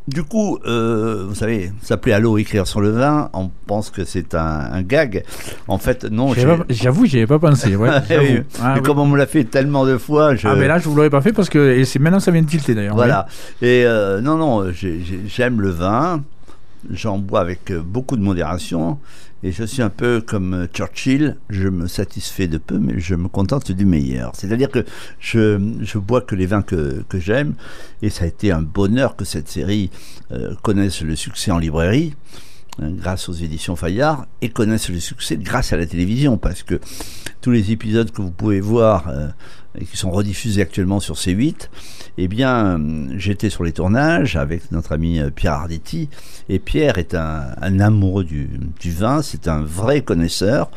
Du 0.08 0.24
coup, 0.24 0.58
euh, 0.66 1.26
vous 1.28 1.34
savez, 1.34 1.70
s'appeler 1.82 2.14
Allô 2.14 2.38
écrire 2.38 2.66
sur 2.66 2.80
le 2.80 2.88
vin, 2.88 3.28
on 3.34 3.50
pense 3.66 3.90
que 3.90 4.06
c'est 4.06 4.34
un, 4.34 4.70
un, 4.72 4.80
gag. 4.80 5.22
En 5.66 5.76
fait, 5.76 6.04
non. 6.04 6.32
J'avoue, 6.70 7.04
j'y 7.04 7.18
avais 7.18 7.26
pas 7.26 7.38
pensé. 7.38 7.76
Ouais, 7.76 7.90
ah, 7.92 8.02
mais 8.08 8.42
oui. 8.74 8.82
comme 8.82 9.00
on 9.00 9.04
me 9.04 9.18
l'a 9.18 9.26
fait 9.26 9.44
tellement 9.44 9.84
de 9.84 9.98
fois, 9.98 10.34
je... 10.34 10.48
Ah 10.48 10.54
mais 10.56 10.66
là, 10.66 10.78
je 10.78 10.88
vous 10.88 10.94
l'aurais 10.94 11.10
pas 11.10 11.20
fait 11.20 11.34
parce 11.34 11.50
que 11.50 11.72
et 11.72 11.84
c'est 11.84 11.98
maintenant 11.98 12.20
ça 12.20 12.30
vient 12.30 12.40
de 12.40 12.48
tilter 12.48 12.74
d'ailleurs. 12.74 12.94
Voilà. 12.94 13.26
Et 13.60 13.84
euh, 13.84 14.22
non, 14.22 14.38
non, 14.38 14.72
j'aime 14.72 15.60
le 15.60 15.68
vin. 15.68 16.22
J'en 16.90 17.18
bois 17.18 17.40
avec 17.40 17.70
beaucoup 17.72 18.16
de 18.16 18.22
modération. 18.22 18.98
Et 19.44 19.52
je 19.52 19.62
suis 19.62 19.82
un 19.82 19.90
peu 19.90 20.20
comme 20.20 20.66
Churchill, 20.74 21.36
je 21.48 21.68
me 21.68 21.86
satisfais 21.86 22.48
de 22.48 22.58
peu, 22.58 22.78
mais 22.78 22.98
je 22.98 23.14
me 23.14 23.28
contente 23.28 23.70
du 23.70 23.86
meilleur. 23.86 24.32
C'est-à-dire 24.34 24.68
que 24.68 24.84
je, 25.20 25.60
je 25.80 25.98
bois 25.98 26.20
que 26.22 26.34
les 26.34 26.46
vins 26.46 26.62
que, 26.62 27.04
que 27.08 27.20
j'aime, 27.20 27.54
et 28.02 28.10
ça 28.10 28.24
a 28.24 28.26
été 28.26 28.50
un 28.50 28.62
bonheur 28.62 29.14
que 29.14 29.24
cette 29.24 29.48
série 29.48 29.90
euh, 30.32 30.54
connaisse 30.62 31.02
le 31.02 31.14
succès 31.14 31.52
en 31.52 31.58
librairie, 31.58 32.16
hein, 32.82 32.90
grâce 32.90 33.28
aux 33.28 33.32
éditions 33.32 33.76
Fayard, 33.76 34.26
et 34.42 34.48
connaisse 34.48 34.88
le 34.88 34.98
succès 34.98 35.36
grâce 35.36 35.72
à 35.72 35.76
la 35.76 35.86
télévision, 35.86 36.36
parce 36.36 36.64
que 36.64 36.80
tous 37.40 37.52
les 37.52 37.70
épisodes 37.70 38.10
que 38.10 38.22
vous 38.22 38.32
pouvez 38.32 38.60
voir, 38.60 39.08
euh, 39.08 39.28
et 39.80 39.84
qui 39.84 39.96
sont 39.96 40.10
rediffusés 40.10 40.62
actuellement 40.62 41.00
sur 41.00 41.14
C8, 41.14 41.68
eh 42.18 42.28
bien, 42.28 42.80
j'étais 43.16 43.50
sur 43.50 43.64
les 43.64 43.72
tournages 43.72 44.36
avec 44.36 44.72
notre 44.72 44.92
ami 44.92 45.20
Pierre 45.34 45.54
Arditi, 45.54 46.08
et 46.48 46.58
Pierre 46.58 46.98
est 46.98 47.14
un, 47.14 47.54
un 47.60 47.80
amoureux 47.80 48.24
du, 48.24 48.48
du 48.80 48.92
vin, 48.92 49.22
c'est 49.22 49.48
un 49.48 49.62
vrai 49.62 50.00
connaisseur. 50.02 50.70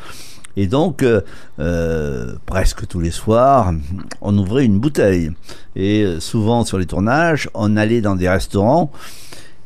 Et 0.58 0.68
donc, 0.68 1.02
euh, 1.02 1.22
euh, 1.60 2.36
presque 2.46 2.86
tous 2.86 3.00
les 3.00 3.12
soirs, 3.12 3.74
on 4.22 4.38
ouvrait 4.38 4.66
une 4.66 4.80
bouteille. 4.80 5.32
Et 5.76 6.06
souvent 6.20 6.66
sur 6.66 6.78
les 6.78 6.86
tournages, 6.86 7.50
on 7.54 7.78
allait 7.78 8.02
dans 8.02 8.16
des 8.16 8.28
restaurants 8.28 8.92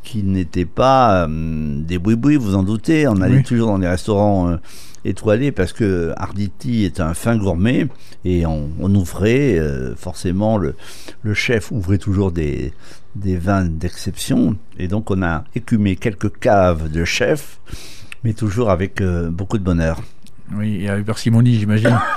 qui 0.06 0.24
n'étaient 0.24 0.66
pas 0.66 1.26
euh, 1.28 1.82
des 1.82 1.98
boui-boui, 1.98 2.38
vous 2.38 2.56
en 2.56 2.64
doutez. 2.64 3.08
On 3.08 3.20
allait 3.20 3.38
oui. 3.38 3.44
toujours 3.44 3.70
dans 3.70 3.80
des 3.80 3.88
restaurants 3.88 4.50
euh, 4.50 4.58
étoilés 5.06 5.52
parce 5.52 5.72
que 5.72 6.14
Arditi 6.18 6.84
est 6.84 7.00
un 7.00 7.14
fin 7.14 7.38
gourmet 7.38 7.88
et 8.26 8.46
on, 8.46 8.70
on 8.80 8.94
ouvrait 8.94 9.58
euh, 9.58 9.96
forcément 9.96 10.58
le, 10.58 10.76
le, 11.24 11.34
chef 11.34 11.72
ouvrait 11.72 11.98
toujours 11.98 12.32
des, 12.32 12.74
des 13.16 13.38
vins 13.38 13.66
d'exception 13.66 14.58
et 14.78 14.88
donc 14.88 15.12
on 15.12 15.22
a 15.22 15.44
écumé 15.56 15.96
quelques 15.96 16.38
caves 16.40 16.92
de 16.92 17.06
chef 17.06 17.60
mais 18.26 18.34
toujours 18.34 18.72
avec 18.72 19.02
euh, 19.02 19.30
beaucoup 19.30 19.60
de 19.60 19.64
bonheur. 19.64 20.02
Oui, 20.54 20.84
et 20.84 20.90
avec 20.90 21.06
parcimonie, 21.06 21.60
j'imagine. 21.60 21.98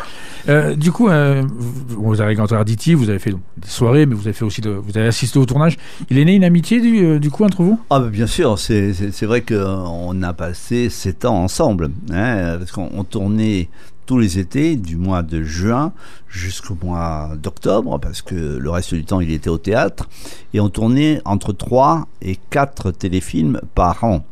euh, 0.49 0.75
du 0.75 0.93
coup, 0.93 1.09
euh, 1.09 1.43
vous 1.89 2.21
avez 2.21 2.35
rencontré 2.35 2.57
Arditi, 2.57 2.95
vous 2.95 3.09
avez 3.11 3.19
fait 3.19 3.33
des 3.33 3.69
soirées, 3.69 4.07
mais 4.07 4.15
vous 4.15 4.29
avez 4.29 4.43
aussi, 4.43 4.61
vous 4.61 4.97
avez 4.97 5.09
assisté 5.09 5.39
au 5.39 5.47
tournage. 5.47 5.77
Il 6.11 6.19
est 6.19 6.25
né 6.25 6.35
une 6.35 6.45
amitié 6.45 6.81
du, 6.81 7.05
euh, 7.05 7.19
du 7.19 7.31
coup 7.31 7.45
entre 7.45 7.63
vous? 7.63 7.81
Ah, 7.91 8.01
bah 8.01 8.09
bien 8.09 8.27
sûr. 8.27 8.59
C'est 8.59 9.23
vrai 9.23 9.43
qu'on 9.43 10.23
a 10.23 10.33
passé 10.33 10.89
sept 10.91 11.25
ans 11.25 11.43
ensemble, 11.43 11.91
hein, 12.11 12.57
parce 12.59 12.73
qu'on 12.73 13.05
tournait 13.05 13.69
tous 14.07 14.19
les 14.19 14.39
étés, 14.39 14.77
du 14.77 14.97
mois 14.97 15.23
de 15.23 15.43
juin 15.43 15.93
jusqu'au 16.29 16.79
mois 16.83 17.33
d'octobre, 17.37 17.99
parce 18.01 18.23
que 18.23 18.35
le 18.35 18.71
reste 18.71 18.95
du 18.95 19.05
temps 19.05 19.21
il 19.21 19.31
était 19.31 19.51
au 19.51 19.59
théâtre, 19.59 20.09
et 20.55 20.61
on 20.61 20.71
tournait 20.71 21.21
entre 21.27 21.53
trois 21.53 22.09
et 22.23 22.39
quatre 22.49 22.91
téléfilms 22.91 23.61
par 23.75 24.05
an. 24.05 24.25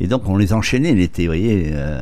Et 0.00 0.06
donc 0.06 0.28
on 0.28 0.36
les 0.36 0.52
enchaînait 0.52 0.94
l'été, 0.94 1.22
vous 1.22 1.28
voyez. 1.28 1.70
Euh, 1.72 2.00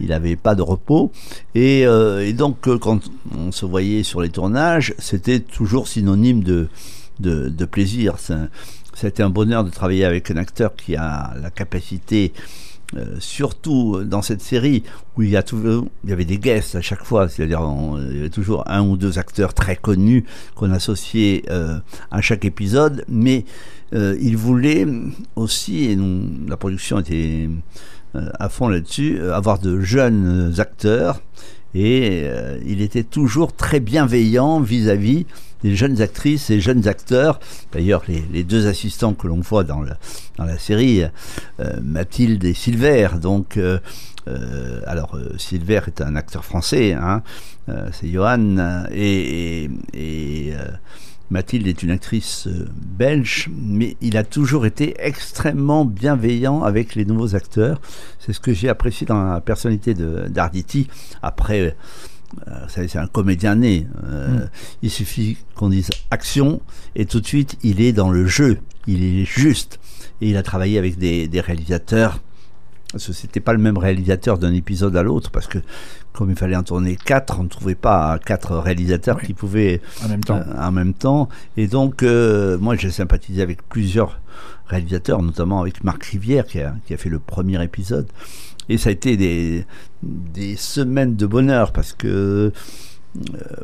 il 0.00 0.08
n'avait 0.08 0.36
pas 0.36 0.54
de 0.54 0.62
repos. 0.62 1.12
Et, 1.54 1.86
euh, 1.86 2.32
donc 2.32 2.68
quand 2.78 3.00
on 3.36 3.52
se 3.52 3.64
voyait 3.64 4.02
sur 4.02 4.20
les 4.20 4.28
tournages, 4.28 4.94
c'était 4.98 5.40
toujours 5.40 5.88
synonyme 5.88 6.42
de, 6.42 6.68
de, 7.20 7.48
de 7.48 7.64
plaisir. 7.64 8.16
C'était 8.94 9.22
un 9.22 9.30
bonheur 9.30 9.64
de 9.64 9.70
travailler 9.70 10.04
avec 10.04 10.30
un 10.30 10.36
acteur 10.36 10.74
qui 10.76 10.96
a 10.96 11.34
la 11.40 11.50
capacité 11.50 12.32
euh, 12.96 13.16
surtout 13.18 14.04
dans 14.04 14.22
cette 14.22 14.40
série 14.40 14.82
où 15.16 15.22
il 15.22 15.30
y, 15.30 15.36
avait 15.36 16.24
des 16.24 16.38
guests 16.38 16.74
à 16.74 16.80
chaque 16.80 17.04
fois, 17.04 17.28
c'est-à-dire 17.28 17.60
il 18.10 18.16
y 18.16 18.18
avait 18.20 18.30
toujours 18.30 18.64
un 18.66 18.82
ou 18.82 18.96
deux 18.96 19.18
acteurs 19.18 19.54
très 19.54 19.76
connus 19.76 20.24
qu'on 20.54 20.70
associait 20.70 21.42
euh, 21.50 21.78
à 22.10 22.20
chaque 22.20 22.44
épisode, 22.44 23.04
mais 23.08 23.44
euh, 23.94 24.16
il 24.20 24.36
voulait 24.36 24.86
aussi, 25.36 25.84
et 25.84 25.98
la 26.48 26.56
production 26.56 26.98
était 26.98 27.48
euh, 28.16 28.30
à 28.38 28.48
fond 28.48 28.68
là-dessus, 28.68 29.20
avoir 29.20 29.58
de 29.58 29.80
jeunes 29.80 30.54
acteurs 30.58 31.20
et 31.74 32.22
euh, 32.24 32.58
il 32.64 32.80
était 32.80 33.02
toujours 33.02 33.52
très 33.52 33.80
bienveillant 33.80 34.60
vis-à-vis 34.60 35.26
des 35.64 35.74
jeunes 35.74 36.00
actrices 36.00 36.50
et 36.50 36.60
jeunes 36.60 36.86
acteurs. 36.86 37.40
D'ailleurs, 37.72 38.04
les, 38.06 38.44
deux 38.44 38.68
assistants 38.68 39.14
que 39.14 39.26
l'on 39.26 39.40
voit 39.40 39.64
dans, 39.64 39.80
le, 39.80 39.90
dans 40.38 40.44
la 40.44 40.58
série, 40.58 41.02
euh, 41.02 41.80
Mathilde 41.82 42.44
et 42.44 42.54
Silver, 42.54 43.08
donc 43.20 43.56
euh, 43.56 43.78
alors 44.86 45.18
Silver 45.38 45.80
est 45.86 46.00
un 46.00 46.14
acteur 46.16 46.44
français, 46.44 46.92
hein, 46.92 47.22
c'est 47.92 48.08
Johan, 48.08 48.86
et, 48.92 49.70
et, 49.92 50.52
Mathilde 51.30 51.66
est 51.66 51.82
une 51.82 51.90
actrice 51.90 52.48
belge, 52.76 53.50
mais 53.50 53.96
il 54.00 54.16
a 54.16 54.24
toujours 54.24 54.66
été 54.66 54.94
extrêmement 54.98 55.84
bienveillant 55.84 56.62
avec 56.62 56.94
les 56.94 57.04
nouveaux 57.04 57.34
acteurs. 57.34 57.80
C'est 58.18 58.32
ce 58.32 58.40
que 58.40 58.52
j'ai 58.52 58.68
apprécié 58.68 59.06
dans 59.06 59.22
la 59.32 59.40
personnalité 59.40 59.94
d'Arditi. 59.94 60.86
Après, 61.22 61.60
euh, 61.60 61.70
c'est 62.68 62.96
un 62.96 63.06
comédien 63.06 63.56
né. 63.56 63.86
Euh, 64.04 64.28
mm. 64.28 64.50
Il 64.82 64.90
suffit 64.90 65.38
qu'on 65.54 65.68
dise 65.68 65.90
action 66.10 66.60
et 66.96 67.06
tout 67.06 67.20
de 67.20 67.26
suite 67.26 67.56
il 67.62 67.80
est 67.80 67.92
dans 67.92 68.10
le 68.10 68.26
jeu. 68.26 68.58
Il 68.86 69.02
est 69.02 69.24
juste. 69.24 69.78
Et 70.20 70.30
il 70.30 70.36
a 70.36 70.42
travaillé 70.42 70.78
avec 70.78 70.98
des, 70.98 71.28
des 71.28 71.40
réalisateurs 71.40 72.20
parce 72.94 73.08
que 73.08 73.12
c'était 73.12 73.40
pas 73.40 73.52
le 73.52 73.58
même 73.58 73.76
réalisateur 73.76 74.38
d'un 74.38 74.54
épisode 74.54 74.96
à 74.96 75.02
l'autre, 75.02 75.32
parce 75.32 75.48
que 75.48 75.58
comme 76.12 76.30
il 76.30 76.36
fallait 76.36 76.54
en 76.54 76.62
tourner 76.62 76.94
quatre, 76.94 77.40
on 77.40 77.42
ne 77.42 77.48
trouvait 77.48 77.74
pas 77.74 78.20
quatre 78.24 78.56
réalisateurs 78.56 79.16
oui. 79.20 79.26
qui 79.26 79.34
pouvaient 79.34 79.80
en 80.04 80.08
même 80.08 80.22
temps. 80.22 80.36
Euh, 80.36 80.60
en 80.60 80.70
même 80.70 80.94
temps. 80.94 81.28
Et 81.56 81.66
donc, 81.66 82.04
euh, 82.04 82.56
moi, 82.56 82.76
j'ai 82.76 82.92
sympathisé 82.92 83.42
avec 83.42 83.68
plusieurs 83.68 84.20
réalisateurs, 84.66 85.22
notamment 85.22 85.60
avec 85.60 85.82
Marc 85.82 86.04
Rivière, 86.04 86.46
qui 86.46 86.60
a, 86.60 86.76
qui 86.86 86.94
a, 86.94 86.96
fait 86.96 87.08
le 87.08 87.18
premier 87.18 87.60
épisode. 87.64 88.06
Et 88.68 88.78
ça 88.78 88.88
a 88.88 88.92
été 88.92 89.16
des, 89.16 89.64
des 90.02 90.56
semaines 90.56 91.16
de 91.16 91.26
bonheur, 91.26 91.72
parce 91.72 91.92
que 91.92 92.06
euh, 92.06 92.52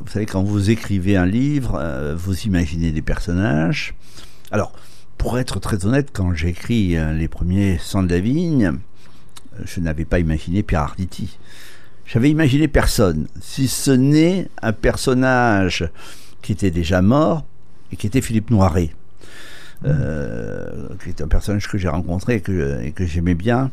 vous 0.01 0.09
savez, 0.09 0.27
quand 0.27 0.43
vous 0.43 0.71
écrivez 0.71 1.17
un 1.17 1.27
livre, 1.27 1.77
euh, 1.81 2.15
vous 2.17 2.43
imaginez 2.43 2.93
des 2.93 3.03
personnages. 3.03 3.95
Alors, 4.51 4.73
pour 5.19 5.39
être 5.39 5.61
très 5.61 5.85
honnête, 5.87 6.11
quand 6.13 6.35
j'ai 6.35 6.49
écrit 6.49 6.97
les 7.15 7.29
premiers 7.29 7.79
Sans 7.79 8.03
de 8.03 8.09
la 8.09 8.21
vigne, 8.21 8.73
je 9.65 9.81
n'avais 9.81 10.07
pas 10.07 10.19
imaginé 10.19 10.63
Pierre 10.63 10.83
Arditi. 10.83 11.39
J'avais 12.07 12.31
imaginé 12.31 12.69
personne, 12.69 13.29
si 13.41 13.69
ce 13.69 13.91
n'est 13.91 14.49
un 14.63 14.73
personnage 14.73 15.89
qui 16.43 16.53
était 16.53 16.71
déjà 16.71 17.03
mort 17.03 17.45
et 17.93 17.97
qui 17.97 18.07
était 18.07 18.21
Philippe 18.21 18.51
Noiret. 18.51 18.91
Euh, 19.87 20.89
qui 21.03 21.09
est 21.09 21.23
un 21.23 21.29
personnage 21.29 21.67
que 21.67 21.79
j'ai 21.79 21.89
rencontré 21.89 22.35
et 22.35 22.41
que, 22.41 22.91
que 22.91 23.07
j'aimais 23.07 23.35
bien. 23.35 23.71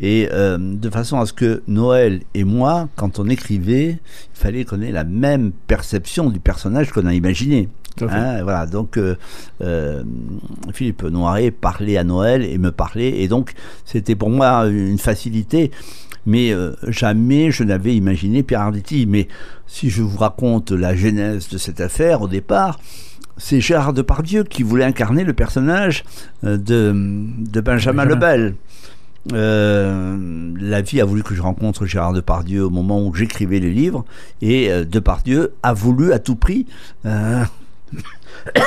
Et 0.00 0.28
euh, 0.32 0.58
de 0.58 0.90
façon 0.90 1.18
à 1.18 1.24
ce 1.24 1.32
que 1.32 1.62
Noël 1.66 2.20
et 2.34 2.44
moi, 2.44 2.90
quand 2.96 3.18
on 3.18 3.26
écrivait, 3.28 3.92
il 3.92 4.38
fallait 4.38 4.66
qu'on 4.66 4.82
ait 4.82 4.92
la 4.92 5.04
même 5.04 5.52
perception 5.66 6.28
du 6.28 6.40
personnage 6.40 6.90
qu'on 6.90 7.06
a 7.06 7.14
imaginé. 7.14 7.70
Hein, 8.02 8.42
voilà, 8.42 8.66
donc 8.66 8.98
euh, 8.98 9.16
euh, 9.62 10.02
Philippe 10.74 11.02
Noiret 11.04 11.50
parlait 11.50 11.96
à 11.96 12.04
Noël 12.04 12.44
et 12.44 12.58
me 12.58 12.70
parlait, 12.70 13.22
et 13.22 13.28
donc 13.28 13.54
c'était 13.86 14.14
pour 14.14 14.28
moi 14.28 14.66
une 14.66 14.98
facilité. 14.98 15.70
Mais 16.26 16.52
euh, 16.52 16.74
jamais 16.88 17.52
je 17.52 17.62
n'avais 17.62 17.94
imaginé 17.94 18.42
Pierre 18.42 18.62
Arditi. 18.62 19.06
Mais 19.06 19.28
si 19.66 19.90
je 19.90 20.02
vous 20.02 20.18
raconte 20.18 20.72
la 20.72 20.94
genèse 20.94 21.48
de 21.48 21.56
cette 21.56 21.80
affaire 21.80 22.20
au 22.20 22.28
départ, 22.28 22.80
c'est 23.36 23.60
Gérard 23.60 23.92
Depardieu 23.92 24.44
qui 24.44 24.62
voulait 24.62 24.84
incarner 24.84 25.24
le 25.24 25.32
personnage 25.32 26.04
de, 26.42 26.56
de 26.56 27.60
Benjamin, 27.60 28.04
Benjamin. 28.04 28.04
Lebel. 28.04 28.54
Euh, 29.32 30.52
la 30.60 30.82
vie 30.82 31.00
a 31.00 31.04
voulu 31.04 31.22
que 31.22 31.34
je 31.34 31.42
rencontre 31.42 31.86
Gérard 31.86 32.12
Depardieu 32.12 32.64
au 32.64 32.70
moment 32.70 33.04
où 33.04 33.14
j'écrivais 33.14 33.58
les 33.58 33.72
livres, 33.72 34.04
et 34.40 34.70
euh, 34.70 34.84
Depardieu 34.84 35.54
a 35.62 35.72
voulu 35.72 36.12
à 36.12 36.18
tout 36.18 36.36
prix. 36.36 36.66
Euh... 37.04 37.44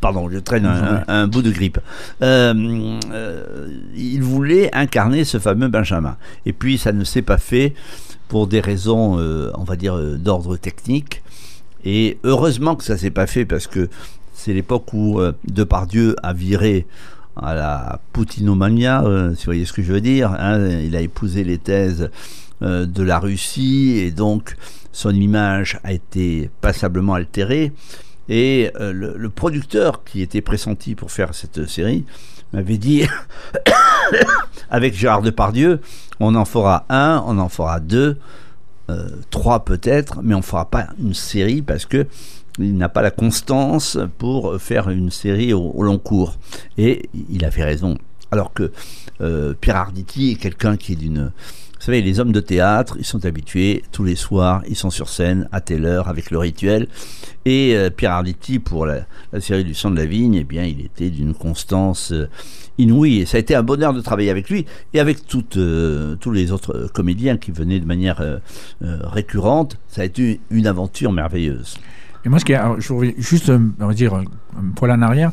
Pardon, 0.00 0.28
je 0.30 0.38
traîne 0.38 0.64
un, 0.64 1.04
un, 1.06 1.26
bout 1.26 1.42
de 1.42 1.50
grippe. 1.50 1.78
Euh, 2.22 2.98
il 3.94 4.22
voulait 4.22 4.74
incarner 4.74 5.24
ce 5.24 5.38
fameux 5.38 5.68
Benjamin. 5.68 6.16
Et 6.46 6.54
puis 6.54 6.78
ça 6.78 6.92
ne 6.92 7.04
s'est 7.04 7.22
pas 7.22 7.36
fait 7.36 7.74
pour 8.28 8.46
des 8.46 8.60
raisons, 8.60 9.18
on 9.18 9.64
va 9.64 9.76
dire, 9.76 9.98
d'ordre 10.16 10.56
technique. 10.56 11.22
Et 11.84 12.18
heureusement 12.24 12.76
que 12.76 12.84
ça 12.84 12.96
s'est 12.96 13.10
pas 13.10 13.26
fait 13.26 13.44
parce 13.44 13.66
que 13.66 13.88
c'est 14.34 14.52
l'époque 14.52 14.92
où 14.92 15.20
Depardieu 15.44 16.16
a 16.22 16.32
viré 16.32 16.86
à 17.36 17.54
la 17.54 18.00
poutinomania, 18.12 19.02
euh, 19.02 19.30
si 19.34 19.42
vous 19.42 19.46
voyez 19.46 19.64
ce 19.64 19.72
que 19.72 19.82
je 19.82 19.92
veux 19.92 20.00
dire. 20.00 20.32
Hein. 20.32 20.68
il 20.80 20.94
a 20.96 21.00
épousé 21.00 21.44
les 21.44 21.58
thèses 21.58 22.10
euh, 22.62 22.86
de 22.86 23.02
la 23.02 23.18
Russie 23.18 23.98
et 23.98 24.10
donc 24.10 24.56
son 24.92 25.10
image 25.10 25.78
a 25.84 25.92
été 25.92 26.50
passablement 26.60 27.14
altérée. 27.14 27.72
Et 28.28 28.70
euh, 28.80 28.92
le, 28.92 29.14
le, 29.16 29.28
producteur 29.28 30.04
qui 30.04 30.22
était 30.22 30.40
pressenti 30.40 30.94
pour 30.94 31.10
faire 31.10 31.34
cette 31.34 31.66
série 31.66 32.04
m'avait 32.52 32.78
dit, 32.78 33.04
avec 34.70 34.94
Gérard 34.94 35.22
Depardieu, 35.22 35.80
on 36.20 36.34
en 36.34 36.44
fera 36.44 36.84
un, 36.88 37.22
on 37.26 37.38
en 37.38 37.48
fera 37.48 37.80
deux, 37.80 38.18
trois 39.30 39.64
peut-être, 39.64 40.20
mais 40.22 40.34
on 40.34 40.42
fera 40.42 40.70
pas 40.70 40.88
une 40.98 41.14
série 41.14 41.62
parce 41.62 41.86
que 41.86 42.06
il 42.58 42.76
n'a 42.76 42.88
pas 42.88 43.02
la 43.02 43.10
constance 43.10 43.98
pour 44.18 44.60
faire 44.60 44.90
une 44.90 45.10
série 45.10 45.52
au, 45.52 45.82
long 45.82 45.98
cours. 45.98 46.36
Et 46.78 47.08
il 47.30 47.44
a 47.44 47.50
fait 47.50 47.64
raison. 47.64 47.96
Alors 48.30 48.52
que 48.52 48.70
euh, 49.20 49.54
Pierre 49.60 49.76
Arditi 49.76 50.32
est 50.32 50.34
quelqu'un 50.36 50.76
qui 50.76 50.92
est 50.92 50.96
d'une... 50.96 51.32
Vous 51.78 51.86
savez, 51.86 52.02
les 52.02 52.20
hommes 52.20 52.32
de 52.32 52.40
théâtre, 52.40 52.96
ils 52.98 53.06
sont 53.06 53.24
habitués, 53.24 53.82
tous 53.90 54.04
les 54.04 54.14
soirs, 54.14 54.62
ils 54.68 54.76
sont 54.76 54.90
sur 54.90 55.08
scène 55.08 55.48
à 55.50 55.62
telle 55.62 55.86
heure 55.86 56.08
avec 56.08 56.30
le 56.30 56.36
rituel. 56.36 56.88
Et 57.46 57.74
euh, 57.74 57.88
Pierre 57.88 58.12
Arditi, 58.12 58.58
pour 58.58 58.84
la, 58.84 59.06
série 59.40 59.64
du 59.64 59.72
sang 59.72 59.90
de 59.90 59.96
la 59.96 60.04
vigne, 60.04 60.34
eh 60.34 60.44
bien, 60.44 60.64
il 60.64 60.82
était 60.84 61.08
d'une 61.08 61.32
constance 61.32 62.12
euh, 62.12 62.28
inouïe. 62.80 63.20
Et 63.20 63.26
ça 63.26 63.36
a 63.36 63.40
été 63.40 63.54
un 63.54 63.62
bonheur 63.62 63.92
de 63.92 64.00
travailler 64.00 64.30
avec 64.30 64.50
lui 64.50 64.66
et 64.94 65.00
avec 65.00 65.26
toutes, 65.26 65.58
tous 66.20 66.30
les 66.30 66.52
autres 66.52 66.88
comédiens 66.92 67.36
qui 67.36 67.50
venaient 67.50 67.80
de 67.80 67.86
manière 67.86 68.22
récurrente. 68.80 69.78
Ça 69.88 70.02
a 70.02 70.04
été 70.04 70.40
une 70.50 70.66
aventure 70.66 71.12
merveilleuse. 71.12 71.76
Et 72.24 72.28
moi, 72.28 72.38
ce 72.38 72.44
qui 72.44 72.52
est, 72.52 72.60
je 72.78 72.92
reviens 72.92 73.12
juste, 73.16 73.48
euh, 73.48 73.58
on 73.80 73.86
va 73.86 73.94
dire, 73.94 74.22
un 74.58 74.72
poil 74.74 74.90
en 74.90 75.02
arrière. 75.02 75.32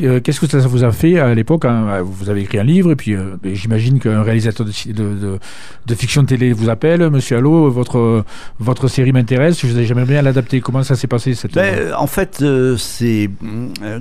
Euh, 0.00 0.20
qu'est-ce 0.20 0.40
que 0.40 0.46
ça 0.46 0.58
vous 0.58 0.84
a 0.84 0.92
fait 0.92 1.18
à 1.18 1.34
l'époque 1.34 1.64
hein, 1.64 2.00
Vous 2.02 2.30
avez 2.30 2.42
écrit 2.42 2.58
un 2.58 2.64
livre, 2.64 2.92
et 2.92 2.96
puis 2.96 3.14
euh, 3.14 3.36
j'imagine 3.44 3.98
qu'un 3.98 4.22
réalisateur 4.22 4.66
de, 4.66 4.92
de, 4.92 5.38
de, 5.86 5.94
fiction 5.94 6.22
de 6.22 6.28
télé 6.28 6.52
vous 6.52 6.68
appelle, 6.68 7.10
Monsieur 7.10 7.38
Allo, 7.38 7.70
votre, 7.70 8.24
votre 8.60 8.88
série 8.88 9.12
m'intéresse, 9.12 9.60
je 9.60 9.82
j'aimerais 9.82 10.04
bien 10.04 10.22
l'adapter. 10.22 10.60
Comment 10.60 10.82
ça 10.82 10.94
s'est 10.94 11.08
passé 11.08 11.34
cette 11.34 11.54
ben, 11.54 11.92
En 11.94 12.06
fait, 12.06 12.44
c'est, 12.76 13.30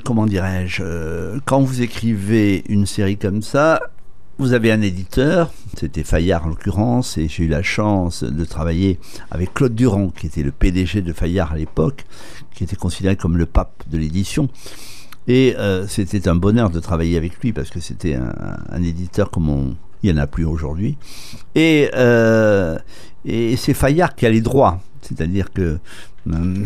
comment 0.03 0.25
dirais-je, 0.25 1.39
quand 1.45 1.61
vous 1.61 1.81
écrivez 1.81 2.63
une 2.69 2.85
série 2.85 3.17
comme 3.17 3.41
ça, 3.41 3.81
vous 4.39 4.53
avez 4.53 4.71
un 4.71 4.81
éditeur, 4.81 5.51
c'était 5.75 6.03
Fayard 6.03 6.45
en 6.45 6.49
l'occurrence, 6.49 7.17
et 7.17 7.27
j'ai 7.27 7.45
eu 7.45 7.47
la 7.47 7.63
chance 7.63 8.23
de 8.23 8.45
travailler 8.45 8.99
avec 9.31 9.53
Claude 9.53 9.73
Durand, 9.73 10.09
qui 10.09 10.27
était 10.27 10.43
le 10.43 10.51
PDG 10.51 11.01
de 11.01 11.11
Fayard 11.11 11.53
à 11.53 11.55
l'époque, 11.55 12.05
qui 12.57 12.63
était 12.63 12.75
considéré 12.75 13.15
comme 13.15 13.37
le 13.37 13.45
pape 13.45 13.83
de 13.87 13.99
l'édition. 13.99 14.49
Et 15.27 15.55
euh, 15.59 15.85
c'était 15.87 16.27
un 16.27 16.33
bonheur 16.33 16.71
de 16.71 16.79
travailler 16.79 17.15
avec 17.15 17.39
lui 17.39 17.53
parce 17.53 17.69
que 17.69 17.79
c'était 17.79 18.15
un, 18.15 18.81
éditeur 18.81 19.29
comme 19.29 19.49
on, 19.49 19.75
il 20.01 20.11
n'y 20.11 20.19
en 20.19 20.23
a 20.23 20.25
plus 20.25 20.43
aujourd'hui. 20.43 20.97
Et, 21.53 21.91
euh, 21.93 22.79
et 23.25 23.55
c'est 23.57 23.75
Fayard 23.75 24.15
qui 24.15 24.25
a 24.25 24.29
les 24.31 24.41
droits, 24.41 24.79
c'est-à-dire 25.01 25.53
que 25.53 25.77
euh, 26.27 26.65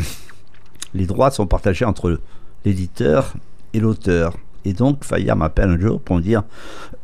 les 0.94 1.06
droits 1.06 1.30
sont 1.30 1.46
partagés 1.46 1.84
entre 1.84 2.22
l'éditeur 2.64 3.34
et 3.74 3.82
l'auteur. 3.82 4.38
Et 4.64 4.72
donc 4.72 5.04
Fayard 5.04 5.36
m'appelle 5.36 5.72
un 5.72 5.80
jour 5.80 6.00
pour 6.00 6.16
me 6.16 6.22
dire 6.22 6.44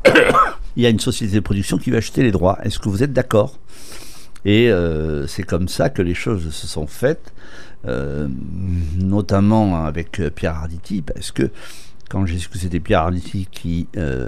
il 0.77 0.83
y 0.83 0.85
a 0.85 0.89
une 0.89 1.01
société 1.01 1.35
de 1.35 1.41
production 1.41 1.77
qui 1.77 1.91
va 1.91 1.97
acheter 1.97 2.23
les 2.23 2.31
droits. 2.31 2.57
Est-ce 2.63 2.79
que 2.79 2.87
vous 2.87 3.03
êtes 3.03 3.11
d'accord? 3.11 3.59
Et 4.45 4.71
euh, 4.71 5.27
c'est 5.27 5.43
comme 5.43 5.67
ça 5.67 5.89
que 5.89 6.01
les 6.01 6.13
choses 6.13 6.53
se 6.53 6.67
sont 6.67 6.87
faites, 6.87 7.33
euh, 7.85 8.27
notamment 8.97 9.85
avec 9.85 10.19
euh, 10.19 10.29
Pierre 10.29 10.55
Arditi, 10.55 11.01
parce 11.01 11.31
que 11.31 11.51
quand 12.09 12.25
j'ai 12.25 12.37
su 12.37 12.49
que 12.49 12.57
c'était 12.57 12.79
Pierre 12.79 13.01
Arditi 13.01 13.47
qui 13.51 13.87
euh, 13.97 14.27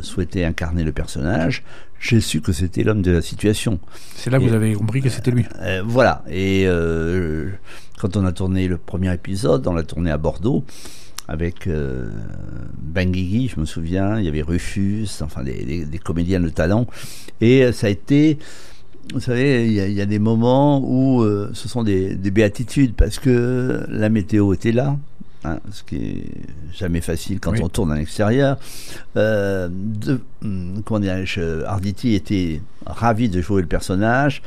souhaitait 0.00 0.44
incarner 0.44 0.84
le 0.84 0.92
personnage, 0.92 1.62
j'ai 2.00 2.20
su 2.20 2.40
que 2.40 2.52
c'était 2.52 2.82
l'homme 2.82 3.02
de 3.02 3.12
la 3.12 3.22
situation. 3.22 3.78
C'est 4.16 4.30
là 4.30 4.38
que 4.38 4.44
vous 4.44 4.54
avez 4.54 4.72
compris 4.74 5.00
que 5.00 5.08
c'était 5.08 5.30
lui. 5.30 5.44
Euh, 5.60 5.82
voilà. 5.84 6.24
Et 6.28 6.66
quand 7.98 8.16
on 8.16 8.24
a 8.24 8.32
tourné 8.32 8.66
le 8.68 8.78
premier 8.78 9.12
épisode, 9.12 9.66
on 9.66 9.74
l'a 9.74 9.82
tourné 9.82 10.10
à 10.10 10.18
Bordeaux 10.18 10.64
avec 11.30 11.68
euh, 11.68 12.10
Benguigui, 12.76 13.46
je 13.54 13.60
me 13.60 13.64
souviens, 13.64 14.18
il 14.18 14.24
y 14.24 14.28
avait 14.28 14.42
Rufus, 14.42 15.06
enfin 15.20 15.44
des, 15.44 15.64
des, 15.64 15.84
des 15.84 15.98
comédiens 15.98 16.40
de 16.40 16.48
talent. 16.48 16.88
Et 17.40 17.70
ça 17.70 17.86
a 17.86 17.90
été, 17.90 18.36
vous 19.12 19.20
savez, 19.20 19.66
il 19.66 19.72
y, 19.72 19.80
a, 19.80 19.86
il 19.86 19.94
y 19.94 20.00
a 20.00 20.06
des 20.06 20.18
moments 20.18 20.80
où 20.84 21.22
euh, 21.22 21.50
ce 21.52 21.68
sont 21.68 21.82
des, 21.82 22.14
des, 22.14 22.30
béatitudes 22.30 22.94
parce 22.94 23.18
que 23.18 23.84
la 23.88 24.08
météo 24.08 24.52
était 24.52 24.72
là. 24.72 24.96
Hein, 25.42 25.58
ce 25.72 25.82
qui 25.82 25.96
est 25.96 26.24
jamais 26.74 27.00
facile 27.00 27.40
quand 27.40 27.52
oui. 27.52 27.60
on 27.62 27.68
tourne 27.70 27.90
à 27.92 27.96
l'extérieur. 27.96 28.58
Euh, 29.16 29.68
de, 29.70 30.20
hum, 30.42 30.82
comment 30.84 31.04
Arditi 31.66 32.14
était 32.14 32.60
ravi 32.84 33.28
de 33.30 33.40
jouer 33.40 33.62
le 33.62 33.68
personnage 33.68 34.42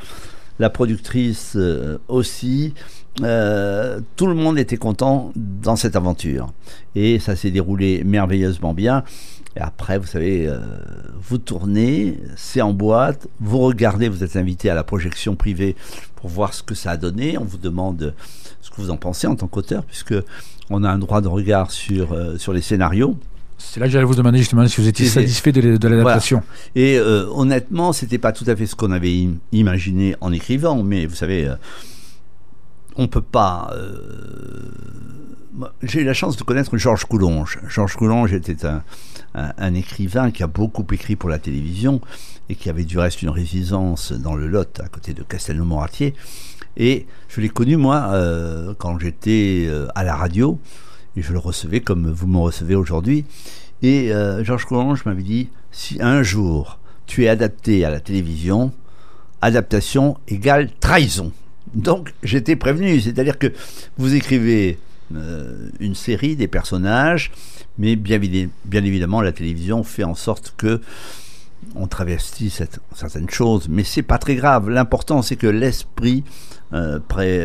la 0.58 0.70
productrice 0.70 1.54
euh, 1.56 1.98
aussi. 2.08 2.74
Euh, 3.22 4.00
tout 4.16 4.26
le 4.26 4.34
monde 4.34 4.58
était 4.58 4.76
content 4.76 5.32
dans 5.36 5.76
cette 5.76 5.96
aventure. 5.96 6.52
Et 6.94 7.18
ça 7.18 7.36
s'est 7.36 7.50
déroulé 7.50 8.02
merveilleusement 8.04 8.74
bien. 8.74 9.04
Et 9.56 9.60
après, 9.60 9.98
vous 9.98 10.06
savez, 10.06 10.48
euh, 10.48 10.58
vous 11.20 11.38
tournez, 11.38 12.18
c'est 12.36 12.60
en 12.60 12.72
boîte, 12.72 13.28
vous 13.40 13.58
regardez, 13.58 14.08
vous 14.08 14.24
êtes 14.24 14.36
invité 14.36 14.68
à 14.68 14.74
la 14.74 14.82
projection 14.82 15.36
privée 15.36 15.76
pour 16.16 16.28
voir 16.28 16.54
ce 16.54 16.62
que 16.62 16.74
ça 16.74 16.92
a 16.92 16.96
donné. 16.96 17.38
On 17.38 17.44
vous 17.44 17.58
demande 17.58 18.14
ce 18.60 18.70
que 18.70 18.76
vous 18.76 18.90
en 18.90 18.96
pensez 18.96 19.26
en 19.26 19.36
tant 19.36 19.46
qu'auteur, 19.46 19.84
puisque 19.84 20.14
on 20.70 20.82
a 20.82 20.90
un 20.90 20.98
droit 20.98 21.20
de 21.20 21.28
regard 21.28 21.70
sur, 21.70 22.12
euh, 22.12 22.36
sur 22.38 22.52
les 22.52 22.62
scénarios. 22.62 23.16
C'est 23.58 23.78
là 23.78 23.86
que 23.86 23.92
j'allais 23.92 24.04
vous 24.04 24.14
demander 24.14 24.38
justement 24.38 24.66
si 24.66 24.80
vous 24.80 24.88
étiez 24.88 25.06
satisfait 25.06 25.52
de, 25.52 25.76
de 25.76 25.88
l'adaptation. 25.88 26.42
Voilà. 26.74 26.88
Et 26.88 26.98
euh, 26.98 27.26
honnêtement, 27.30 27.92
c'était 27.92 28.18
pas 28.18 28.32
tout 28.32 28.44
à 28.48 28.56
fait 28.56 28.66
ce 28.66 28.74
qu'on 28.74 28.90
avait 28.90 29.24
im 29.24 29.36
imaginé 29.52 30.16
en 30.20 30.32
écrivant, 30.32 30.82
mais 30.82 31.06
vous 31.06 31.14
savez, 31.14 31.46
euh, 31.46 31.54
on 32.96 33.08
peut 33.08 33.22
pas. 33.22 33.70
Euh, 33.74 34.70
J'ai 35.82 36.00
eu 36.00 36.04
la 36.04 36.14
chance 36.14 36.36
de 36.36 36.42
connaître 36.42 36.76
Georges 36.76 37.04
Coulonge. 37.04 37.58
Georges 37.68 37.96
Coulonge 37.96 38.32
était 38.32 38.66
un, 39.34 39.74
écrivain 39.74 40.30
qui 40.30 40.42
a 40.42 40.46
beaucoup 40.46 40.86
écrit 40.92 41.16
pour 41.16 41.28
la 41.28 41.38
télévision 41.38 42.00
et 42.48 42.54
qui 42.54 42.70
avait 42.70 42.84
du 42.84 42.98
reste 42.98 43.22
une 43.22 43.30
résidence 43.30 44.12
dans 44.12 44.34
le 44.34 44.46
Lot, 44.46 44.80
à 44.80 44.88
côté 44.88 45.12
de 45.12 45.22
Castelnau-Moratier. 45.22 46.14
Et 46.76 47.06
je 47.28 47.40
l'ai 47.40 47.48
connu 47.48 47.76
moi 47.76 48.10
euh, 48.12 48.74
quand 48.76 48.98
j'étais 48.98 49.66
euh, 49.68 49.86
à 49.94 50.02
la 50.02 50.16
radio 50.16 50.58
et 51.16 51.22
je 51.22 51.32
le 51.32 51.38
recevais 51.38 51.80
comme 51.80 52.10
vous 52.10 52.26
me 52.26 52.38
recevez 52.38 52.74
aujourd'hui. 52.74 53.24
Et 53.82 54.12
Georges 54.42 54.64
Coulange 54.64 55.04
m'avait 55.04 55.22
dit 55.22 55.50
si 55.70 56.00
un 56.00 56.22
jour 56.22 56.78
tu 57.06 57.24
es 57.24 57.28
adapté 57.28 57.84
à 57.84 57.90
la 57.90 58.00
télévision, 58.00 58.72
adaptation 59.42 60.16
égale 60.26 60.70
trahison. 60.80 61.32
Donc 61.74 62.14
j'étais 62.22 62.56
prévenu, 62.56 63.00
c'est-à-dire 63.00 63.38
que 63.38 63.52
vous 63.96 64.14
écrivez 64.14 64.78
euh, 65.14 65.68
une 65.80 65.94
série, 65.94 66.36
des 66.36 66.48
personnages, 66.48 67.30
mais 67.78 67.96
bien, 67.96 68.20
évidemment 68.72 69.20
la 69.20 69.32
télévision 69.32 69.82
fait 69.82 70.04
en 70.04 70.14
sorte 70.14 70.54
que 70.56 70.80
on 71.74 71.86
travestit 71.86 72.50
certaines 72.94 73.30
choses, 73.30 73.68
mais 73.70 73.84
c'est 73.84 74.02
pas 74.02 74.18
très 74.18 74.34
grave. 74.34 74.68
L'important, 74.68 75.22
c'est 75.22 75.36
que 75.36 75.46
l'esprit 75.46 76.22
euh, 76.74 76.98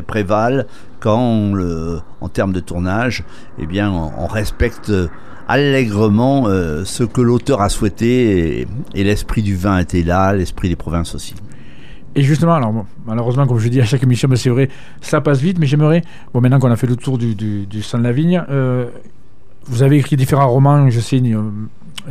prévale 0.06 0.68
quand, 1.00 1.54
en 2.20 2.30
termes 2.30 2.52
de 2.52 2.60
tournage, 2.60 3.24
eh 3.60 3.66
bien, 3.66 3.90
on, 3.90 4.28
respecte 4.28 4.92
allègrement 5.50 6.48
euh, 6.48 6.86
ce 6.86 7.04
que 7.04 7.22
l'auteur 7.22 7.62
a 7.62 7.70
souhaité 7.70 8.68
et, 8.94 9.04
l'esprit 9.04 9.42
du 9.42 9.56
vin 9.56 9.80
était 9.80 10.04
là, 10.04 10.32
l'esprit 10.34 10.70
des 10.70 10.76
provinces 10.76 11.16
aussi. 11.16 11.34
Et 12.16 12.24
justement, 12.24 12.54
alors 12.56 12.86
malheureusement, 13.06 13.46
comme 13.46 13.60
je 13.60 13.70
dis 13.70 13.82
à 13.82 13.86
chaque 13.86 14.04
émission, 14.04 14.28
mais 14.30 14.36
c'est 14.36 14.50
vrai, 14.50 14.70
ça 15.02 15.22
passe 15.22 15.40
vite, 15.40 15.60
mais 15.60 15.68
j'aimerais, 15.68 16.02
bon, 16.34 16.42
maintenant 16.42 16.60
qu'on 16.60 16.72
a 16.72 16.76
fait 16.76 16.88
le 16.88 16.96
tour 16.96 17.18
du, 17.18 17.36
du, 17.36 17.66
du 17.66 17.80
de 17.80 18.04
la 18.04 18.12
Vigne, 18.12 18.44
euh, 18.50 18.88
vous 19.66 19.84
avez 19.84 19.98
écrit 19.98 20.16
différents 20.16 20.50
romans, 20.50 20.90
je 20.90 21.00
sais, 21.00 21.22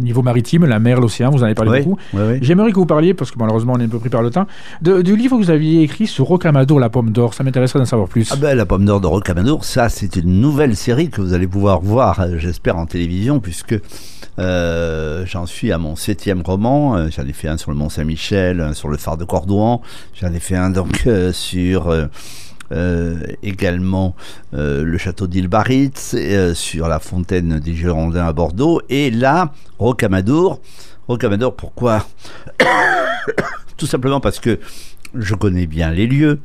niveau 0.00 0.22
maritime, 0.22 0.64
la 0.66 0.78
mer, 0.78 1.00
l'océan, 1.00 1.30
vous 1.30 1.40
en 1.40 1.46
avez 1.46 1.54
parlé 1.54 1.80
beaucoup. 1.80 1.98
J'aimerais 2.40 2.70
que 2.70 2.76
vous 2.76 2.86
parliez, 2.86 3.14
parce 3.14 3.30
que 3.30 3.38
malheureusement 3.38 3.72
on 3.76 3.80
est 3.80 3.84
un 3.84 3.88
peu 3.88 3.98
pris 3.98 4.10
par 4.10 4.22
le 4.22 4.30
temps, 4.30 4.46
du 4.82 5.16
livre 5.16 5.36
que 5.36 5.42
vous 5.42 5.50
aviez 5.50 5.82
écrit 5.82 6.06
sur 6.06 6.26
Rocamadour, 6.26 6.78
la 6.78 6.90
pomme 6.90 7.10
d'or. 7.10 7.34
Ça 7.34 7.42
m'intéresserait 7.42 7.80
d'en 7.80 7.84
savoir 7.84 8.08
plus. 8.08 8.30
Ah 8.32 8.36
ben, 8.36 8.56
la 8.56 8.66
pomme 8.66 8.84
d'or 8.84 9.00
de 9.00 9.06
Rocamadour, 9.06 9.64
ça 9.64 9.88
c'est 9.88 10.16
une 10.16 10.40
nouvelle 10.40 10.76
série 10.76 11.10
que 11.10 11.20
vous 11.20 11.32
allez 11.32 11.48
pouvoir 11.48 11.80
voir, 11.80 12.20
euh, 12.20 12.38
j'espère, 12.38 12.76
en 12.76 12.86
télévision, 12.86 13.40
puisque 13.40 13.74
euh, 14.38 15.24
j'en 15.26 15.46
suis 15.46 15.72
à 15.72 15.78
mon 15.78 15.96
septième 15.96 16.42
roman. 16.42 16.96
Euh, 16.96 17.08
j'en 17.10 17.26
ai 17.26 17.32
fait 17.32 17.48
un 17.48 17.56
sur 17.56 17.70
le 17.70 17.76
Mont 17.76 17.88
Saint-Michel, 17.88 18.74
sur 18.74 18.88
le 18.88 18.96
phare 18.96 19.16
de 19.16 19.24
Cordouan. 19.24 19.82
J'en 20.14 20.32
ai 20.32 20.40
fait 20.40 20.56
un 20.56 20.70
donc 20.70 21.08
sur... 21.32 21.92
Euh, 22.70 23.16
également 23.42 24.14
euh, 24.52 24.84
le 24.84 24.98
château 24.98 25.26
d'Ilbaritz, 25.26 26.14
euh, 26.14 26.52
sur 26.52 26.86
la 26.86 26.98
fontaine 26.98 27.60
des 27.60 27.74
Girondins 27.74 28.26
à 28.26 28.32
Bordeaux, 28.34 28.82
et 28.90 29.10
là, 29.10 29.52
Rocamadour. 29.78 30.60
Rocamadour, 31.06 31.56
pourquoi? 31.56 32.04
Tout 33.78 33.86
simplement 33.86 34.20
parce 34.20 34.38
que 34.38 34.58
je 35.14 35.34
connais 35.34 35.66
bien 35.66 35.90
les 35.90 36.06
lieux 36.06 36.40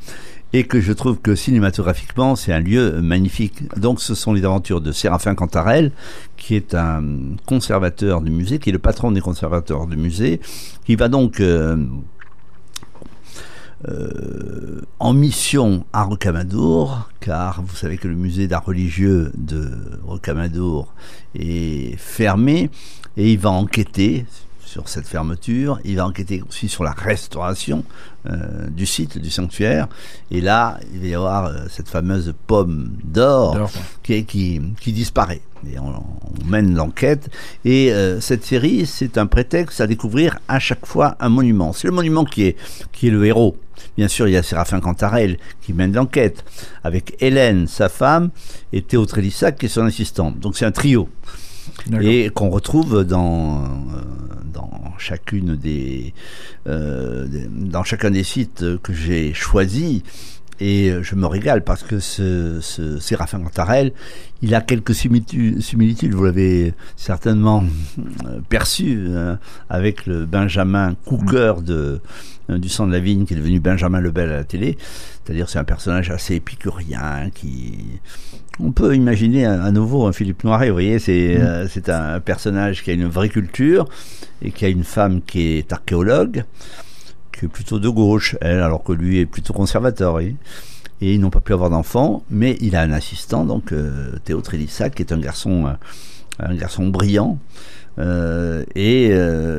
et 0.53 0.65
que 0.65 0.79
je 0.79 0.93
trouve 0.93 1.19
que 1.19 1.35
cinématographiquement 1.35 2.35
c'est 2.35 2.53
un 2.53 2.59
lieu 2.59 3.01
magnifique. 3.01 3.75
Donc 3.77 3.99
ce 3.99 4.15
sont 4.15 4.33
les 4.33 4.45
aventures 4.45 4.81
de 4.81 4.91
Séraphin 4.91 5.35
Cantarel, 5.35 5.91
qui 6.37 6.55
est 6.55 6.75
un 6.75 7.03
conservateur 7.45 8.21
du 8.21 8.31
musée, 8.31 8.59
qui 8.59 8.69
est 8.69 8.73
le 8.73 8.79
patron 8.79 9.11
des 9.11 9.21
conservateurs 9.21 9.87
du 9.87 9.97
musée, 9.97 10.39
qui 10.85 10.95
va 10.95 11.09
donc 11.09 11.39
euh, 11.39 11.75
en 14.99 15.13
mission 15.13 15.85
à 15.91 16.03
Rocamadour, 16.03 17.09
car 17.19 17.61
vous 17.63 17.75
savez 17.75 17.97
que 17.97 18.07
le 18.07 18.15
musée 18.15 18.47
d'art 18.47 18.63
religieux 18.63 19.31
de 19.35 19.71
Rocamadour 20.05 20.93
est 21.35 21.97
fermé, 21.97 22.69
et 23.17 23.33
il 23.33 23.39
va 23.39 23.49
enquêter 23.49 24.25
sur 24.73 24.89
cette 24.89 25.07
fermeture, 25.07 25.79
il 25.85 25.97
va 25.97 26.07
enquêter 26.07 26.41
aussi 26.49 26.67
sur 26.67 26.83
la 26.83 26.93
restauration 26.93 27.83
euh, 28.25 28.67
du 28.69 28.87
site, 28.87 29.19
du 29.19 29.29
sanctuaire, 29.29 29.87
et 30.31 30.41
là, 30.41 30.79
il 30.93 31.01
va 31.01 31.05
y 31.05 31.13
avoir 31.13 31.45
euh, 31.45 31.65
cette 31.69 31.87
fameuse 31.87 32.33
pomme 32.47 32.89
d'or 33.03 33.69
qui, 34.01 34.25
qui, 34.25 34.59
qui, 34.81 34.91
disparaît. 34.91 35.41
Et 35.71 35.77
on, 35.77 36.03
mène 36.47 36.73
l'enquête, 36.73 37.29
et 37.63 37.93
cette 38.19 38.43
série, 38.43 38.85
c'est 38.85 39.17
un 39.17 39.27
prétexte 39.27 39.79
à 39.79 39.87
découvrir 39.87 40.39
à 40.47 40.59
chaque 40.59 40.85
fois 40.85 41.15
un 41.19 41.29
monument. 41.29 41.71
C'est 41.71 41.87
le 41.87 41.93
monument 41.93 42.25
qui 42.25 42.43
est, 42.43 42.57
qui 42.91 43.07
est 43.07 43.11
le 43.11 43.23
héros 43.25 43.55
Bien 43.97 44.07
sûr, 44.07 44.27
il 44.27 44.31
y 44.31 44.37
a 44.37 44.43
Séraphin 44.43 44.79
Cantarel 44.79 45.37
qui 45.61 45.73
mène 45.73 45.93
l'enquête, 45.93 46.43
avec 46.83 47.15
Hélène, 47.19 47.67
sa 47.67 47.89
femme, 47.89 48.31
et 48.71 48.81
Théo 48.81 49.05
Trélissac 49.05 49.57
qui 49.57 49.67
est 49.67 49.69
son 49.69 49.85
assistante. 49.85 50.39
Donc 50.39 50.57
c'est 50.57 50.65
un 50.65 50.71
trio. 50.71 51.07
Et 52.01 52.29
qu'on 52.29 52.49
retrouve 52.49 53.03
dans, 53.03 53.63
euh, 53.63 53.67
dans 54.53 54.93
chacune 54.97 55.55
des, 55.55 56.13
euh, 56.67 57.27
dans 57.49 57.83
chacun 57.83 58.11
des 58.11 58.23
sites 58.23 58.77
que 58.81 58.93
j'ai 58.93 59.33
choisis. 59.33 60.01
Et 60.65 60.93
je 61.01 61.15
me 61.15 61.25
régale 61.25 61.65
parce 61.65 61.83
que 61.83 61.99
ce, 61.99 62.59
ce 62.61 62.97
Séraphin 62.97 63.41
Cantarel, 63.41 63.91
il 64.41 64.55
a 64.55 64.61
quelques 64.61 64.95
similitudes, 64.95 66.13
vous 66.13 66.23
l'avez 66.23 66.73
certainement 66.95 67.65
euh, 67.99 68.39
perçu, 68.47 69.09
avec 69.69 70.05
le 70.05 70.25
Benjamin 70.25 70.95
Cooker 71.03 71.55
de, 71.61 71.99
du 72.49 72.69
sang 72.69 72.87
de 72.87 72.93
la 72.93 72.99
vigne 72.99 73.25
qui 73.25 73.33
est 73.33 73.37
devenu 73.37 73.59
Benjamin 73.59 73.99
Lebel 73.99 74.29
à 74.29 74.37
la 74.37 74.43
télé. 74.45 74.77
C'est-à-dire 75.23 75.49
c'est 75.49 75.59
un 75.59 75.65
personnage 75.65 76.09
assez 76.11 76.35
épicurien 76.35 77.29
qui... 77.33 77.77
On 78.59 78.71
peut 78.71 78.95
imaginer 78.95 79.45
à, 79.45 79.71
nouveau 79.71 80.05
un 80.05 80.13
Philippe 80.13 80.43
Noiret, 80.43 80.67
vous 80.67 80.75
voyez, 80.75 80.99
c'est 80.99 81.37
mm. 81.37 81.41
euh, 81.41 81.67
c'est 81.67 81.89
un 81.89 82.19
personnage 82.19 82.83
qui 82.83 82.91
a 82.91 82.93
une 82.93 83.07
vraie 83.07 83.29
culture 83.29 83.85
et 84.41 84.51
qui 84.51 84.63
a 84.63 84.69
une 84.69 84.83
femme 84.83 85.21
qui 85.21 85.57
est 85.57 85.73
archéologue, 85.73 86.45
qui 87.33 87.45
est 87.45 87.49
plutôt 87.49 87.79
de 87.79 87.89
gauche, 87.89 88.37
elle, 88.41 88.61
alors 88.61 88.83
que 88.83 88.93
lui 88.93 89.19
est 89.19 89.25
plutôt 89.25 89.53
conservateur, 89.53 90.19
Et 90.19 90.35
ils 91.01 91.19
n'ont 91.19 91.29
pas 91.29 91.41
pu 91.41 91.53
avoir 91.53 91.69
d'enfant, 91.69 92.23
mais 92.29 92.57
il 92.61 92.75
a 92.75 92.81
un 92.81 92.91
assistant, 92.91 93.43
donc 93.43 93.73
euh, 93.73 94.15
Théo 94.23 94.39
Trélissac, 94.41 94.95
qui 94.95 95.01
est 95.01 95.11
un 95.11 95.19
garçon, 95.19 95.67
euh, 95.67 95.73
un 96.39 96.55
garçon 96.55 96.87
brillant, 96.87 97.37
euh, 97.99 98.63
et 98.75 99.11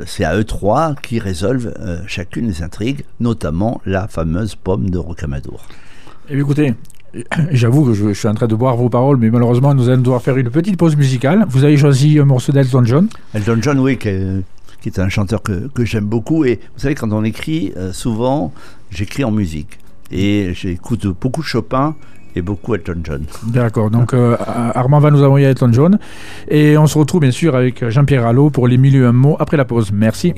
c'est 0.07 0.25
à 0.25 0.37
eux 0.37 0.45
trois 0.45 0.95
qui 0.95 1.19
résolvent 1.19 1.75
chacune 2.07 2.47
des 2.47 2.63
intrigues, 2.63 3.05
notamment 3.21 3.81
la 3.85 4.09
fameuse 4.09 4.55
pomme 4.55 4.89
de 4.91 4.99
Rocamadour. 4.99 5.67
Et 6.31 6.39
écoutez, 6.39 6.75
j'avoue 7.51 7.85
que 7.85 7.93
je, 7.93 8.13
suis 8.13 8.29
en 8.29 8.35
train 8.35 8.47
de 8.47 8.55
boire 8.55 8.77
vos 8.77 8.89
paroles, 8.89 9.19
mais 9.19 9.31
malheureusement, 9.31 9.75
nous 9.75 9.89
allons 9.89 10.03
devoir 10.03 10.23
faire 10.23 10.37
une 10.37 10.51
petite 10.51 10.77
pause 10.77 10.97
musicale. 10.97 11.45
Vous 11.49 11.65
avez 11.65 11.77
choisi 11.77 12.19
un 12.19 12.25
morceau 12.25 12.53
d'Elton 12.53 12.85
John 12.85 13.09
Elton 13.35 13.59
John, 13.61 13.79
oui, 13.81 13.99
qui 13.99 14.09
est, 14.09 14.43
un 14.99 15.09
chanteur 15.09 15.43
que, 15.43 15.69
que 15.69 15.85
j'aime 15.85 16.07
beaucoup. 16.07 16.45
Et 16.45 16.61
vous 16.75 16.81
savez, 16.81 16.95
quand 16.95 17.13
on 17.13 17.25
écrit, 17.25 17.73
souvent, 17.93 18.53
j'écris 18.91 19.25
en 19.25 19.31
musique. 19.31 19.79
Et 20.11 20.53
j'écoute 20.55 21.07
beaucoup 21.21 21.43
Chopin 21.43 21.95
et 22.37 22.43
beaucoup 22.43 22.75
Elton 22.75 23.01
John. 23.03 23.25
D'accord, 23.45 23.91
donc 23.91 24.13
euh, 24.13 24.37
Armand 24.75 24.99
va 24.99 25.11
nous 25.11 25.23
envoyer 25.23 25.47
Elton 25.47 25.73
John. 25.73 25.99
Et 26.49 26.77
on 26.77 26.87
se 26.87 26.99
retrouve 26.99 27.21
bien 27.21 27.31
sûr 27.31 27.55
avec 27.55 27.89
Jean-Pierre 27.89 28.27
Allot 28.27 28.51
pour 28.51 28.69
les 28.69 28.77
milieux 28.77 29.07
un 29.07 29.13
mot 29.13 29.37
après 29.39 29.57
la 29.57 29.65
pause. 29.65 29.91
Merci. 29.93 30.35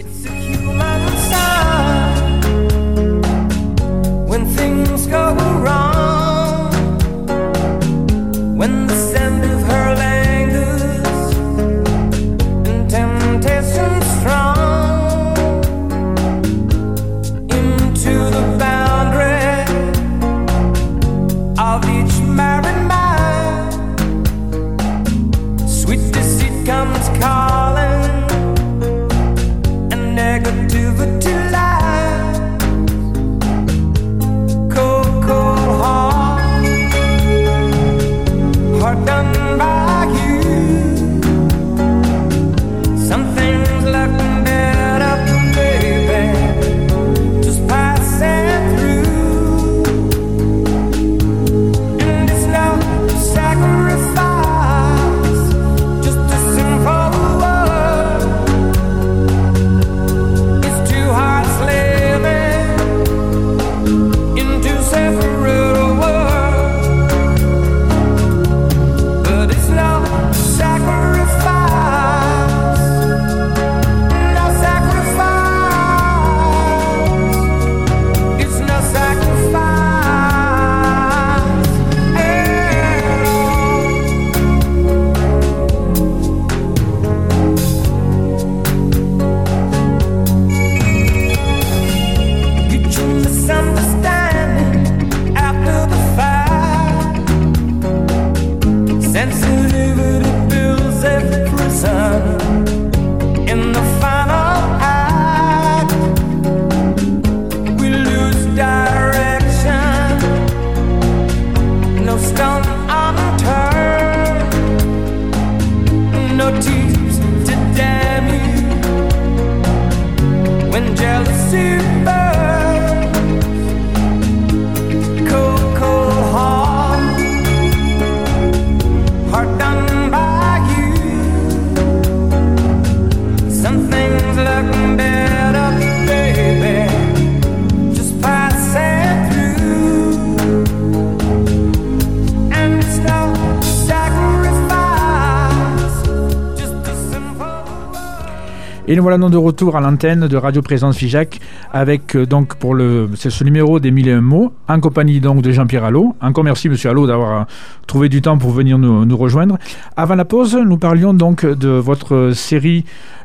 Et 148.88 148.94
nous 148.94 149.02
voilà 149.02 149.18
donc 149.18 149.32
de 149.32 149.36
retour 149.36 149.76
à 149.76 149.80
l'antenne 149.80 150.28
de 150.28 150.36
Radio 150.36 150.62
Présence 150.62 150.96
Figeac 150.96 151.40
avec 151.72 152.14
euh, 152.14 152.24
donc 152.24 152.54
pour 152.54 152.72
le 152.72 153.10
ce 153.16 153.42
numéro 153.42 153.80
des 153.80 153.90
mille 153.90 154.06
et 154.06 154.12
un 154.12 154.20
mots 154.20 154.52
en 154.68 154.78
compagnie 154.78 155.18
donc 155.18 155.42
de 155.42 155.50
Jean-Pierre 155.50 155.82
Allot. 155.82 156.14
Encore 156.20 156.44
merci 156.44 156.68
Monsieur 156.68 156.90
Allot 156.90 157.08
d'avoir 157.08 157.40
euh, 157.40 157.44
trouvé 157.88 158.08
du 158.08 158.22
temps 158.22 158.38
pour 158.38 158.52
venir 158.52 158.78
nous, 158.78 159.04
nous, 159.04 159.16
rejoindre. 159.16 159.58
Avant 159.96 160.14
la 160.14 160.24
pause, 160.24 160.54
nous 160.54 160.78
parlions 160.78 161.14
donc 161.14 161.44
de 161.44 161.68
votre 161.68 162.30
série 162.32 162.84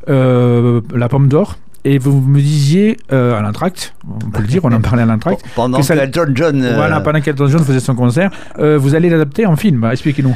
euh, 0.10 0.82
La 0.96 1.08
Pomme 1.10 1.28
d'Or 1.28 1.58
et 1.84 1.98
vous 1.98 2.22
me 2.22 2.40
disiez 2.40 2.98
euh, 3.12 3.38
à 3.38 3.42
l'entracte, 3.42 3.94
on 4.08 4.30
peut 4.30 4.42
le 4.42 4.48
dire, 4.48 4.64
on 4.64 4.72
en 4.72 4.82
parlait 4.82 5.04
à 5.04 5.06
l'entracte. 5.06 5.44
pendant 5.56 5.80
que, 5.80 6.12
John 6.12 6.32
John. 6.36 6.64
Euh, 6.64 6.76
voilà, 6.76 7.02
pendant 7.02 7.22
qu'Elton 7.22 7.48
John 7.48 7.64
faisait 7.64 7.80
son 7.80 7.96
concert. 7.96 8.32
Euh, 8.60 8.78
vous 8.78 8.96
allez 8.96 9.10
l'adapter 9.10 9.46
en 9.46 9.56
film, 9.56 9.88
expliquez-nous. 9.92 10.36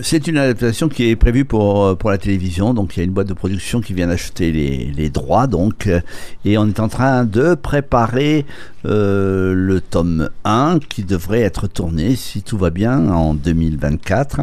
c'est 0.00 0.26
une 0.26 0.38
adaptation 0.38 0.88
qui 0.88 1.10
est 1.10 1.16
prévue 1.16 1.44
pour, 1.44 1.96
pour 1.98 2.10
la 2.10 2.18
télévision. 2.18 2.74
Donc 2.74 2.96
il 2.96 3.00
y 3.00 3.02
a 3.02 3.04
une 3.04 3.12
boîte 3.12 3.28
de 3.28 3.34
production 3.34 3.80
qui 3.80 3.94
vient 3.94 4.06
d'acheter 4.06 4.52
les, 4.52 4.92
les, 4.96 5.10
droits. 5.10 5.46
Donc, 5.46 5.88
et 6.44 6.58
on 6.58 6.66
est 6.68 6.80
en 6.80 6.88
train 6.88 7.24
de 7.24 7.54
préparer 7.54 8.46
le 8.86 9.80
tome 9.80 10.30
1 10.44 10.78
qui 10.88 11.02
devrait 11.04 11.42
être 11.42 11.66
tourné, 11.66 12.16
si 12.16 12.42
tout 12.42 12.58
va 12.58 12.70
bien, 12.70 13.08
en 13.08 13.34
2024. 13.34 14.40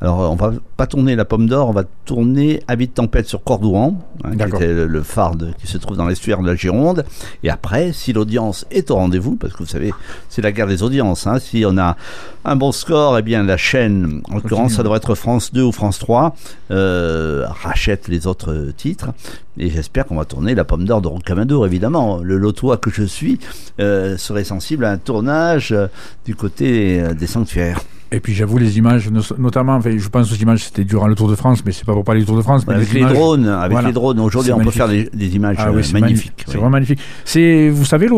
Alors 0.00 0.30
on 0.30 0.36
va 0.36 0.52
pas 0.76 0.86
tourner 0.86 1.16
La 1.16 1.24
Pomme 1.24 1.48
d'Or, 1.48 1.68
on 1.68 1.72
va 1.72 1.84
tourner 2.04 2.62
Habite 2.68 2.94
Tempête 2.94 3.26
sur 3.26 3.42
Cordouan, 3.42 3.98
hein, 4.24 4.36
qui 4.36 4.42
était 4.42 4.72
le, 4.72 4.86
le 4.86 5.02
phare 5.02 5.36
de, 5.36 5.52
qui 5.58 5.66
se 5.66 5.78
trouve 5.78 5.96
dans 5.96 6.06
l'estuaire 6.06 6.40
de 6.40 6.46
la 6.46 6.56
Gironde. 6.56 7.04
Et 7.42 7.50
après, 7.50 7.92
si 7.92 8.12
l'audience 8.12 8.66
est 8.70 8.90
au 8.90 8.96
rendez-vous, 8.96 9.36
parce 9.36 9.52
que 9.52 9.58
vous 9.60 9.68
savez, 9.68 9.92
c'est 10.28 10.42
la 10.42 10.52
guerre 10.52 10.66
des 10.66 10.82
audiences, 10.82 11.26
hein, 11.26 11.38
si 11.38 11.64
on 11.66 11.78
a 11.78 11.96
un 12.44 12.56
bon 12.56 12.72
score, 12.72 13.18
eh 13.18 13.22
bien 13.22 13.42
la 13.42 13.56
chaîne, 13.56 14.20
en 14.30 14.34
l'occurrence 14.36 14.74
ça 14.74 14.82
devrait 14.82 14.98
être 14.98 15.14
France 15.14 15.52
2 15.52 15.62
ou 15.62 15.72
France 15.72 15.98
3, 15.98 16.34
euh, 16.70 17.46
rachète 17.48 18.08
les 18.08 18.26
autres 18.26 18.72
titres. 18.76 19.10
Et 19.58 19.70
j'espère 19.70 20.06
qu'on 20.06 20.16
va 20.16 20.24
tourner 20.24 20.54
la 20.54 20.64
pomme 20.64 20.84
d'or 20.84 21.00
de 21.00 21.08
Rocamadour, 21.08 21.66
évidemment. 21.66 22.18
Le 22.18 22.36
lotois 22.36 22.76
que 22.76 22.90
je 22.90 23.04
suis 23.04 23.38
euh, 23.80 24.16
serait 24.16 24.44
sensible 24.44 24.84
à 24.84 24.90
un 24.90 24.98
tournage 24.98 25.72
euh, 25.72 25.86
du 26.24 26.34
côté 26.34 27.00
euh, 27.00 27.14
des 27.14 27.28
sanctuaires. 27.28 27.80
Et 28.12 28.20
puis 28.20 28.34
j'avoue 28.34 28.58
les 28.58 28.78
images, 28.78 29.10
notamment, 29.38 29.74
enfin, 29.74 29.90
je 29.96 30.08
pense 30.08 30.30
aux 30.30 30.36
images, 30.36 30.64
c'était 30.64 30.84
durant 30.84 31.08
le 31.08 31.14
Tour 31.14 31.28
de 31.28 31.34
France, 31.34 31.64
mais 31.64 31.72
c'est 31.72 31.84
pas 31.84 31.94
pour 31.94 32.04
parler 32.04 32.20
du 32.20 32.26
Tour 32.26 32.36
de 32.36 32.42
France. 32.42 32.66
Mais 32.66 32.74
avec 32.74 32.92
les, 32.92 33.00
drones, 33.00 33.48
avec 33.48 33.82
les 33.82 33.92
drones, 33.92 34.20
aujourd'hui 34.20 34.52
on 34.52 34.60
peut 34.60 34.70
faire 34.70 34.88
des, 34.88 35.08
images 35.34 35.56
ah, 35.58 35.72
oui, 35.72 35.82
euh, 35.82 35.92
magnifiques. 35.92 36.44
C'est 36.46 36.52
vraiment 36.52 36.70
magnifique. 36.70 37.00
C'est, 37.24 37.70
vous 37.70 37.84
savez, 37.84 38.08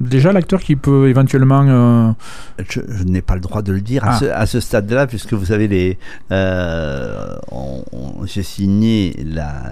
déjà 0.00 0.32
l'acteur 0.32 0.60
qui 0.60 0.76
peut 0.76 1.08
éventuellement. 1.08 1.64
Euh... 1.66 2.10
Je, 2.68 2.80
n'ai 3.04 3.22
pas 3.22 3.34
le 3.34 3.40
droit 3.40 3.62
de 3.62 3.72
le 3.72 3.80
dire 3.80 4.04
à 4.04 4.20
ah. 4.34 4.46
ce, 4.46 4.60
stade-là, 4.60 5.06
puisque 5.06 5.32
vous 5.32 5.46
savez, 5.46 5.68
les, 5.68 5.98
euh, 6.30 7.36
j'ai 8.26 8.42
signé 8.42 9.16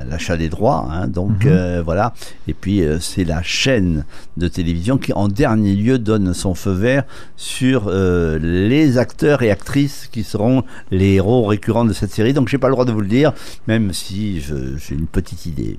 l'achat 0.08 0.36
des 0.36 0.48
droits, 0.48 0.88
hein, 0.90 1.06
donc 1.06 1.44
mhm. 1.44 1.50
euh, 1.50 1.82
voilà. 1.84 2.14
Et 2.48 2.54
puis 2.54 2.82
c'est 3.00 3.24
la 3.24 3.42
chaîne 3.42 4.04
de 4.36 4.48
télévision 4.48 4.96
qui, 4.96 5.12
en 5.12 5.28
dernier 5.28 5.74
lieu, 5.74 5.98
donne 5.98 6.32
son 6.34 6.54
feu 6.54 6.72
vert 6.72 7.02
sur 7.36 7.90
les 7.90 8.96
acteurs 8.96 9.39
et 9.42 9.50
actrices 9.50 10.08
qui 10.10 10.24
seront 10.24 10.64
les 10.90 11.14
héros 11.14 11.46
récurrents 11.46 11.84
de 11.84 11.92
cette 11.92 12.10
série. 12.10 12.32
Donc 12.32 12.48
j'ai 12.48 12.58
pas 12.58 12.68
le 12.68 12.74
droit 12.74 12.84
de 12.84 12.92
vous 12.92 13.00
le 13.00 13.08
dire, 13.08 13.32
même 13.66 13.92
si 13.92 14.40
j'ai 14.40 14.94
une 14.94 15.06
petite 15.06 15.46
idée. 15.46 15.76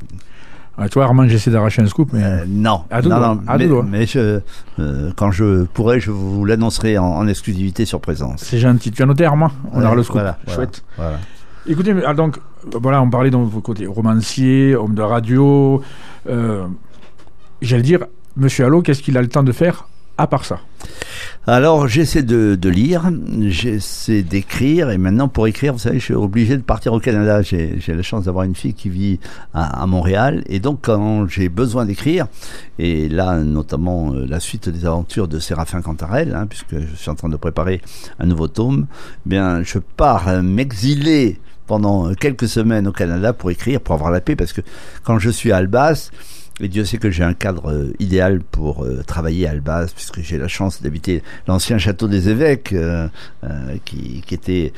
Ah, 0.77 0.87
toi, 0.89 1.03
Armand, 1.03 1.27
j'essaie 1.27 1.51
d'arracher 1.51 1.81
un 1.81 1.87
scoop, 1.87 2.09
mais. 2.13 2.23
Euh, 2.23 2.45
non, 2.47 2.85
non, 3.03 3.35
non, 3.35 3.83
mais, 3.83 4.05
je, 4.05 4.39
euh, 4.79 5.11
quand 5.15 5.29
je 5.31 5.65
pourrai, 5.65 5.99
je 5.99 6.11
vous 6.11 6.45
l'annoncerai 6.45 6.97
en, 6.97 7.27
exclusivité 7.27 7.85
sur 7.85 7.99
présence. 7.99 8.41
C'est 8.41 8.57
gentil. 8.57 8.91
Tu 8.91 9.03
as 9.03 9.05
noté, 9.05 9.25
Armand? 9.25 9.51
On 9.73 9.81
a 9.81 9.93
le 9.93 10.03
scoop. 10.03 10.21
Chouette. 10.47 10.83
Écoutez, 11.67 11.93
ah, 12.05 12.15
donc, 12.15 12.39
voilà, 12.73 13.01
on 13.01 13.09
parlait 13.09 13.29
dans 13.29 13.43
vos 13.43 13.61
côtés 13.61 13.85
romancier, 13.85 14.75
homme 14.75 14.95
de 14.95 15.01
radio. 15.03 15.83
Euh, 16.27 16.65
j'allais 17.61 17.83
dire, 17.83 18.05
monsieur 18.35 18.65
Allo, 18.65 18.81
qu'est-ce 18.81 19.03
qu'il 19.03 19.17
a 19.17 19.21
le 19.21 19.27
temps 19.27 19.43
de 19.43 19.51
faire? 19.51 19.87
À 20.21 20.27
part 20.27 20.45
ça 20.45 20.59
alors 21.47 21.87
j'essaie 21.87 22.21
de, 22.21 22.69
lire, 22.69 23.09
j'essaie 23.47 24.21
d'écrire, 24.21 24.91
et 24.91 24.99
maintenant 24.99 25.27
pour 25.27 25.47
écrire, 25.47 25.73
vous 25.73 25.79
savez, 25.79 25.97
je 25.97 26.05
suis 26.05 26.13
obligé 26.13 26.55
de 26.55 26.61
partir 26.61 26.93
au 26.93 26.99
Canada. 26.99 27.41
J'ai 27.41 27.79
la 27.87 28.03
chance 28.03 28.25
d'avoir 28.25 28.45
une 28.45 28.53
fille 28.53 28.75
qui 28.75 28.89
vit 28.89 29.19
à, 29.51 29.87
Montréal, 29.87 30.43
et 30.45 30.59
donc 30.59 30.81
quand 30.83 31.27
j'ai 31.27 31.49
besoin 31.49 31.85
d'écrire, 31.85 32.27
et 32.77 33.09
là 33.09 33.39
notamment 33.39 34.13
euh, 34.13 34.27
la 34.27 34.39
suite 34.39 34.69
des 34.69 34.85
aventures 34.85 35.27
de 35.27 35.39
Séraphin 35.39 35.81
Cantarel, 35.81 36.35
hein, 36.35 36.45
puisque 36.45 36.77
je 36.77 36.95
suis 36.95 37.09
en 37.09 37.15
train 37.15 37.29
de 37.29 37.37
préparer 37.37 37.81
un 38.19 38.27
nouveau 38.27 38.47
tome, 38.47 38.85
eh 39.25 39.29
bien 39.29 39.63
je 39.63 39.79
pars 39.79 40.43
m'exiler 40.43 41.39
pendant 41.65 42.13
quelques 42.13 42.47
semaines 42.47 42.87
au 42.87 42.91
Canada 42.91 43.33
pour 43.33 43.49
écrire, 43.49 43.81
pour 43.81 43.95
avoir 43.95 44.11
la 44.11 44.21
paix, 44.21 44.35
parce 44.35 44.53
que 44.53 44.61
quand 45.03 45.17
je 45.17 45.31
suis 45.31 45.51
à 45.51 45.57
Albas, 45.57 46.11
et 46.61 46.67
Dieu 46.67 46.85
sait 46.85 46.97
que 46.97 47.09
j'ai 47.09 47.23
un 47.23 47.33
cadre 47.33 47.71
euh, 47.71 47.93
idéal 47.99 48.39
pour 48.39 48.85
euh, 48.85 49.01
travailler 49.05 49.47
à 49.47 49.51
Albaz, 49.51 49.93
puisque 49.93 50.21
j'ai 50.21 50.37
la 50.37 50.47
chance 50.47 50.81
d'habiter 50.81 51.23
l'ancien 51.47 51.79
château 51.79 52.07
des 52.07 52.29
évêques, 52.29 52.71
euh, 52.73 53.07
qui, 53.83 54.23
était 54.31 54.71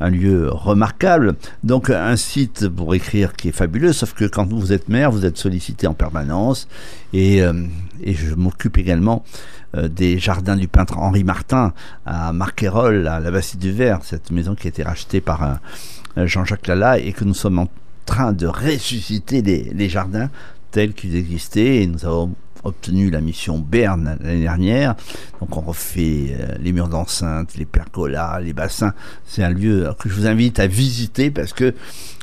un 0.00 0.10
lieu 0.10 0.48
remarquable. 0.50 1.34
Donc 1.64 1.90
un 1.90 2.16
site 2.16 2.68
pour 2.68 2.94
écrire 2.94 3.32
qui 3.32 3.48
est 3.48 3.52
fabuleux, 3.52 3.92
sauf 3.92 4.12
que 4.12 4.26
quand 4.26 4.46
vous 4.46 4.72
êtes 4.72 4.88
maire, 4.88 5.10
vous 5.10 5.24
êtes 5.24 5.38
sollicité 5.38 5.86
en 5.86 5.94
permanence. 5.94 6.68
Et, 7.12 7.42
je 8.06 8.34
m'occupe 8.34 8.78
également 8.78 9.24
des 9.76 10.18
jardins 10.18 10.56
du 10.56 10.68
peintre 10.68 10.98
Henri 10.98 11.24
Martin 11.24 11.74
à 12.06 12.32
Marquerolles, 12.32 13.06
à 13.08 13.20
la 13.20 13.30
Bastille 13.30 13.60
du 13.60 13.72
Verre, 13.72 14.00
cette 14.02 14.30
maison 14.30 14.54
qui 14.54 14.68
a 14.68 14.70
été 14.70 14.82
rachetée 14.82 15.20
par 15.20 15.58
Jean-Jacques 16.16 16.66
Lala 16.66 16.98
et 16.98 17.12
que 17.12 17.24
nous 17.24 17.34
sommes 17.34 17.58
en 17.58 17.68
train 18.06 18.32
de 18.32 18.46
ressusciter 18.46 19.42
les 19.42 19.88
jardins 19.88 20.30
tels 20.70 20.94
qu'ils 20.94 21.16
existaient 21.16 21.82
et 21.82 21.86
nous 21.86 22.04
avons 22.04 22.34
obtenu 22.64 23.10
la 23.10 23.20
mission 23.20 23.58
Berne 23.58 24.18
l'année 24.20 24.42
dernière. 24.42 24.94
Donc 25.40 25.56
on 25.56 25.60
refait 25.60 26.36
euh, 26.38 26.54
les 26.60 26.72
murs 26.72 26.88
d'enceinte, 26.88 27.56
les 27.56 27.64
percolas, 27.64 28.40
les 28.40 28.52
bassins. 28.52 28.92
C'est 29.24 29.42
un 29.42 29.50
lieu 29.50 29.92
que 29.98 30.08
je 30.08 30.14
vous 30.14 30.26
invite 30.26 30.60
à 30.60 30.66
visiter 30.66 31.30
parce 31.30 31.52
que 31.52 31.74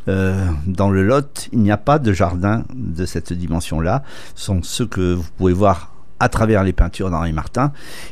euh, 0.08 0.46
dans 0.66 0.90
le 0.90 1.04
Lot, 1.04 1.50
il 1.52 1.60
n'y 1.60 1.72
a 1.72 1.78
pas 1.78 2.00
de 2.00 2.14
jardin 2.14 2.64
de 2.74 3.06
cette 3.06 3.34
dimension-là. 3.34 4.04
Ce 4.36 4.46
sont 4.46 4.64
ceux 4.64 4.86
que 4.86 5.14
vous 5.14 5.26
pouvez 5.38 5.54
voir 5.54 5.92
à 6.20 6.30
travers 6.30 6.64
les 6.64 6.74
peintures 6.74 7.10
d'Henri 7.10 7.34
Martin. 7.34 7.72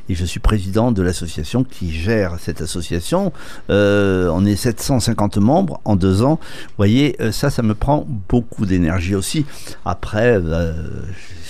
Et 0.10 0.16
je 0.16 0.26
suis 0.26 0.40
président 0.40 0.92
de 0.92 1.02
l'association 1.02 1.64
qui 1.64 1.92
gère 1.92 2.38
cette 2.40 2.62
association. 2.62 3.32
Euh, 3.70 4.30
on 4.32 4.46
est 4.46 4.56
750 4.56 5.38
membres 5.38 5.82
en 5.86 5.96
deux 5.96 6.22
ans. 6.22 6.40
Vous 6.42 6.74
voyez, 6.78 7.16
euh, 7.22 7.32
ça, 7.32 7.50
ça 7.50 7.62
me 7.62 7.76
prend 7.76 8.06
beaucoup 8.30 8.66
d'énergie 8.66 9.16
aussi. 9.16 9.46
Après, 9.86 10.38
euh, 10.38 10.74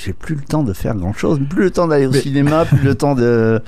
j'ai 0.03 0.13
plus 0.13 0.35
le 0.35 0.41
temps 0.41 0.63
de 0.63 0.73
faire 0.73 0.95
grand-chose, 0.95 1.39
plus 1.49 1.65
le 1.65 1.71
temps 1.71 1.87
d'aller 1.87 2.07
au 2.07 2.13
cinéma, 2.13 2.65
plus 2.65 2.83
le 2.83 2.95
temps 2.95 3.15
de... 3.15 3.61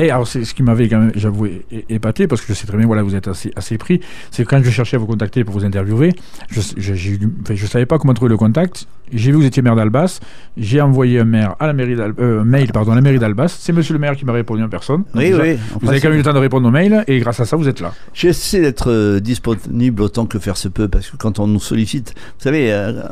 Et 0.00 0.10
alors, 0.10 0.26
c'est 0.26 0.44
ce 0.44 0.54
qui 0.54 0.62
m'avait, 0.62 0.88
j'avoue, 1.14 1.46
épaté, 1.90 2.26
parce 2.26 2.40
que 2.40 2.48
je 2.48 2.54
sais 2.54 2.66
très 2.66 2.78
bien, 2.78 2.86
voilà, 2.86 3.02
vous 3.02 3.14
êtes 3.14 3.28
assez, 3.28 3.52
assez 3.54 3.76
pris. 3.76 4.00
C'est 4.30 4.44
quand 4.44 4.62
je 4.62 4.70
cherchais 4.70 4.96
à 4.96 4.98
vous 4.98 5.06
contacter 5.06 5.44
pour 5.44 5.52
vous 5.54 5.64
interviewer, 5.64 6.14
je 6.50 6.60
ne 6.60 7.54
je, 7.54 7.66
savais 7.66 7.84
pas 7.84 7.98
comment 7.98 8.14
trouver 8.14 8.30
le 8.30 8.38
contact. 8.38 8.86
J'ai 9.12 9.30
vu 9.30 9.36
que 9.36 9.42
vous 9.42 9.46
étiez 9.46 9.60
maire 9.60 9.76
d'Albas. 9.76 10.20
J'ai 10.56 10.80
envoyé 10.80 11.18
un, 11.18 11.24
maire 11.24 11.54
à 11.58 11.66
la 11.66 11.72
mairie 11.72 11.96
euh, 11.98 12.44
mail 12.44 12.70
pardon, 12.72 12.92
à 12.92 12.94
la 12.94 13.00
mairie 13.00 13.18
d'Albas. 13.18 13.48
C'est 13.48 13.72
monsieur 13.72 13.92
le 13.92 13.98
maire 13.98 14.14
qui 14.14 14.24
m'a 14.24 14.32
répondu 14.32 14.62
en 14.62 14.68
personne. 14.68 15.02
Oui, 15.14 15.34
oui. 15.34 15.58
Vous 15.80 15.90
avez 15.90 16.00
quand 16.00 16.08
même 16.08 16.14
eu 16.14 16.18
le 16.18 16.24
temps 16.24 16.32
de 16.32 16.38
répondre 16.38 16.66
aux 16.68 16.70
mails 16.70 17.04
et 17.08 17.18
grâce 17.18 17.40
à 17.40 17.44
ça, 17.44 17.56
vous 17.56 17.68
êtes 17.68 17.80
là. 17.80 17.92
J'essaie 18.14 18.60
d'être 18.60 18.90
euh, 18.90 19.20
disponible 19.20 20.02
autant 20.02 20.26
que 20.26 20.38
faire 20.38 20.56
se 20.56 20.68
peut 20.68 20.88
parce 20.88 21.10
que 21.10 21.16
quand 21.16 21.40
on 21.40 21.48
nous 21.48 21.60
sollicite, 21.60 22.14
vous 22.16 22.44
savez, 22.44 22.72
euh, 22.72 23.02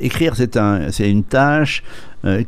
écrire, 0.00 0.34
c'est 0.34 0.56
un, 0.56 0.90
une 0.98 1.24
tâche 1.24 1.84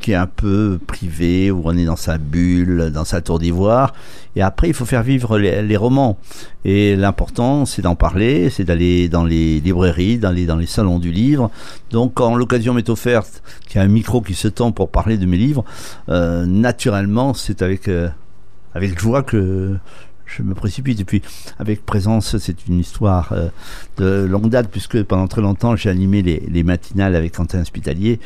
qui 0.00 0.10
est 0.10 0.16
un 0.16 0.26
peu 0.26 0.80
privée, 0.88 1.52
où 1.52 1.62
on 1.64 1.76
est 1.76 1.84
dans 1.84 1.94
sa 1.94 2.18
bulle, 2.18 2.90
dans 2.92 3.04
sa 3.04 3.20
tour 3.20 3.38
d'ivoire. 3.38 3.94
Et 4.38 4.42
après, 4.42 4.68
il 4.68 4.74
faut 4.74 4.84
faire 4.84 5.02
vivre 5.02 5.38
les, 5.38 5.76
romans. 5.76 6.16
Et 6.64 6.94
l'important, 6.94 7.64
c'est 7.64 7.82
d'en 7.82 7.96
parler, 7.96 8.50
c'est 8.50 8.64
d'aller 8.64 9.08
dans 9.08 9.24
les 9.24 9.58
librairies, 9.58 10.18
d'aller 10.18 10.46
dans 10.46 10.56
les 10.56 10.66
salons 10.66 10.98
du 10.98 11.10
livre. 11.10 11.50
Donc, 11.90 12.14
quand 12.14 12.36
l'occasion 12.36 12.72
m'est 12.72 12.88
offerte, 12.88 13.42
qu'il 13.66 13.76
y 13.76 13.78
a 13.80 13.84
un 13.84 13.88
micro 13.88 14.20
qui 14.20 14.34
se 14.34 14.46
tend 14.46 14.70
pour 14.70 14.90
parler 14.90 15.18
de 15.18 15.26
mes 15.26 15.36
livres, 15.36 15.64
euh, 16.08 16.46
naturellement, 16.46 17.34
c'est 17.34 17.62
avec, 17.62 17.88
euh, 17.88 18.08
avec 18.74 18.98
joie 18.98 19.22
que 19.22 19.76
je 20.28 20.42
me 20.42 20.54
précipite. 20.54 21.00
Et 21.00 21.04
puis, 21.04 21.22
avec 21.58 21.84
présence, 21.84 22.36
c'est 22.38 22.66
une 22.68 22.78
histoire 22.78 23.32
euh, 23.32 23.48
de 23.96 24.24
longue 24.24 24.50
date, 24.50 24.68
puisque 24.70 25.02
pendant 25.02 25.26
très 25.26 25.40
longtemps, 25.40 25.74
j'ai 25.74 25.90
animé 25.90 26.22
les, 26.22 26.42
les, 26.48 26.62
matinales 26.62 27.16
avec 27.16 27.34
Quentin 27.34 27.60
Hospitalier. 27.60 28.20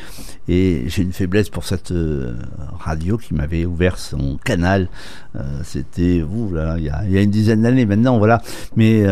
Et 0.47 0.83
j'ai 0.87 1.03
une 1.03 1.13
faiblesse 1.13 1.49
pour 1.49 1.63
cette 1.63 1.91
euh, 1.91 2.33
radio 2.79 3.17
qui 3.17 3.33
m'avait 3.33 3.65
ouvert 3.65 3.97
son 3.97 4.37
canal. 4.43 4.89
Euh, 5.35 5.41
c'était, 5.63 6.23
là, 6.51 6.75
il 6.77 6.83
y, 6.85 7.17
a, 7.17 7.21
une 7.21 7.31
dizaine 7.31 7.61
d'années 7.61 7.85
maintenant, 7.85 8.17
voilà. 8.17 8.41
Mais 8.75 9.03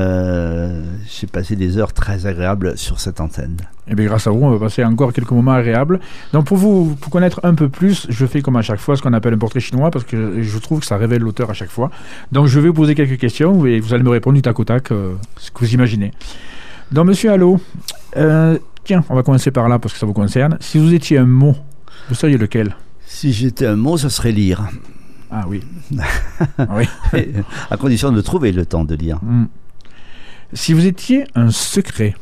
j'ai 1.07 1.27
passé 1.27 1.55
des 1.55 1.77
heures 1.77 1.93
très 1.93 2.25
agréables 2.25 2.77
sur 2.77 2.99
cette 2.99 3.21
antenne. 3.21 3.57
Et 3.87 3.93
eh 3.93 3.95
bien 3.95 4.05
grâce 4.05 4.27
à 4.27 4.31
vous, 4.31 4.39
on 4.41 4.51
va 4.51 4.59
passer 4.59 4.83
encore 4.85 5.11
quelques 5.11 5.31
moments 5.31 5.53
agréables. 5.53 5.99
Donc 6.33 6.45
pour 6.45 6.55
vous 6.55 6.95
pour 7.01 7.11
connaître 7.11 7.41
un 7.43 7.55
peu 7.55 7.67
plus, 7.67 8.05
je 8.09 8.25
fais 8.25 8.41
comme 8.41 8.55
à 8.55 8.61
chaque 8.61 8.79
fois 8.79 8.95
ce 8.95 9.01
qu'on 9.01 9.11
appelle 9.11 9.33
un 9.33 9.37
portrait 9.37 9.59
chinois 9.59 9.89
parce 9.89 10.05
que 10.05 10.41
je 10.41 10.57
trouve 10.59 10.81
que 10.81 10.85
ça 10.85 10.97
révèle 10.97 11.21
l'auteur 11.21 11.49
à 11.49 11.53
chaque 11.53 11.71
fois. 11.71 11.89
Donc 12.31 12.47
je 12.47 12.59
vais 12.59 12.67
vous 12.67 12.73
poser 12.73 12.93
quelques 12.93 13.19
questions 13.19 13.65
et 13.65 13.79
vous 13.79 13.93
allez 13.93 14.03
me 14.03 14.09
répondre 14.09 14.35
du 14.35 14.41
tac 14.43 14.59
au 14.59 14.63
tac, 14.63 14.91
euh, 14.91 15.15
ce 15.37 15.49
que 15.49 15.59
vous 15.59 15.73
imaginez. 15.73 16.11
Donc 16.91 17.07
Monsieur 17.07 17.31
Allo, 17.31 17.59
euh, 18.17 18.59
Tiens, 18.83 19.03
on 19.09 19.15
va 19.15 19.23
commencer 19.23 19.51
par 19.51 19.69
là 19.69 19.79
parce 19.79 19.93
que 19.93 19.99
ça 19.99 20.05
vous 20.05 20.13
concerne. 20.13 20.57
Si 20.59 20.77
vous 20.79 20.93
étiez 20.93 21.17
un 21.17 21.25
mot, 21.25 21.55
vous 22.09 22.15
seriez 22.15 22.37
lequel? 22.37 22.75
Si 23.05 23.31
j'étais 23.33 23.65
un 23.67 23.75
mot, 23.75 23.97
ce 23.97 24.09
serait 24.09 24.31
lire. 24.31 24.67
Ah 25.29 25.45
oui. 25.47 25.61
Oui. 26.69 26.87
à 27.69 27.77
condition 27.77 28.11
de 28.11 28.21
trouver 28.21 28.51
le 28.51 28.65
temps 28.65 28.83
de 28.83 28.95
lire. 28.95 29.19
Hmm. 29.21 29.45
Si 30.53 30.73
vous 30.73 30.85
étiez 30.85 31.25
un 31.35 31.51
secret, 31.51 32.15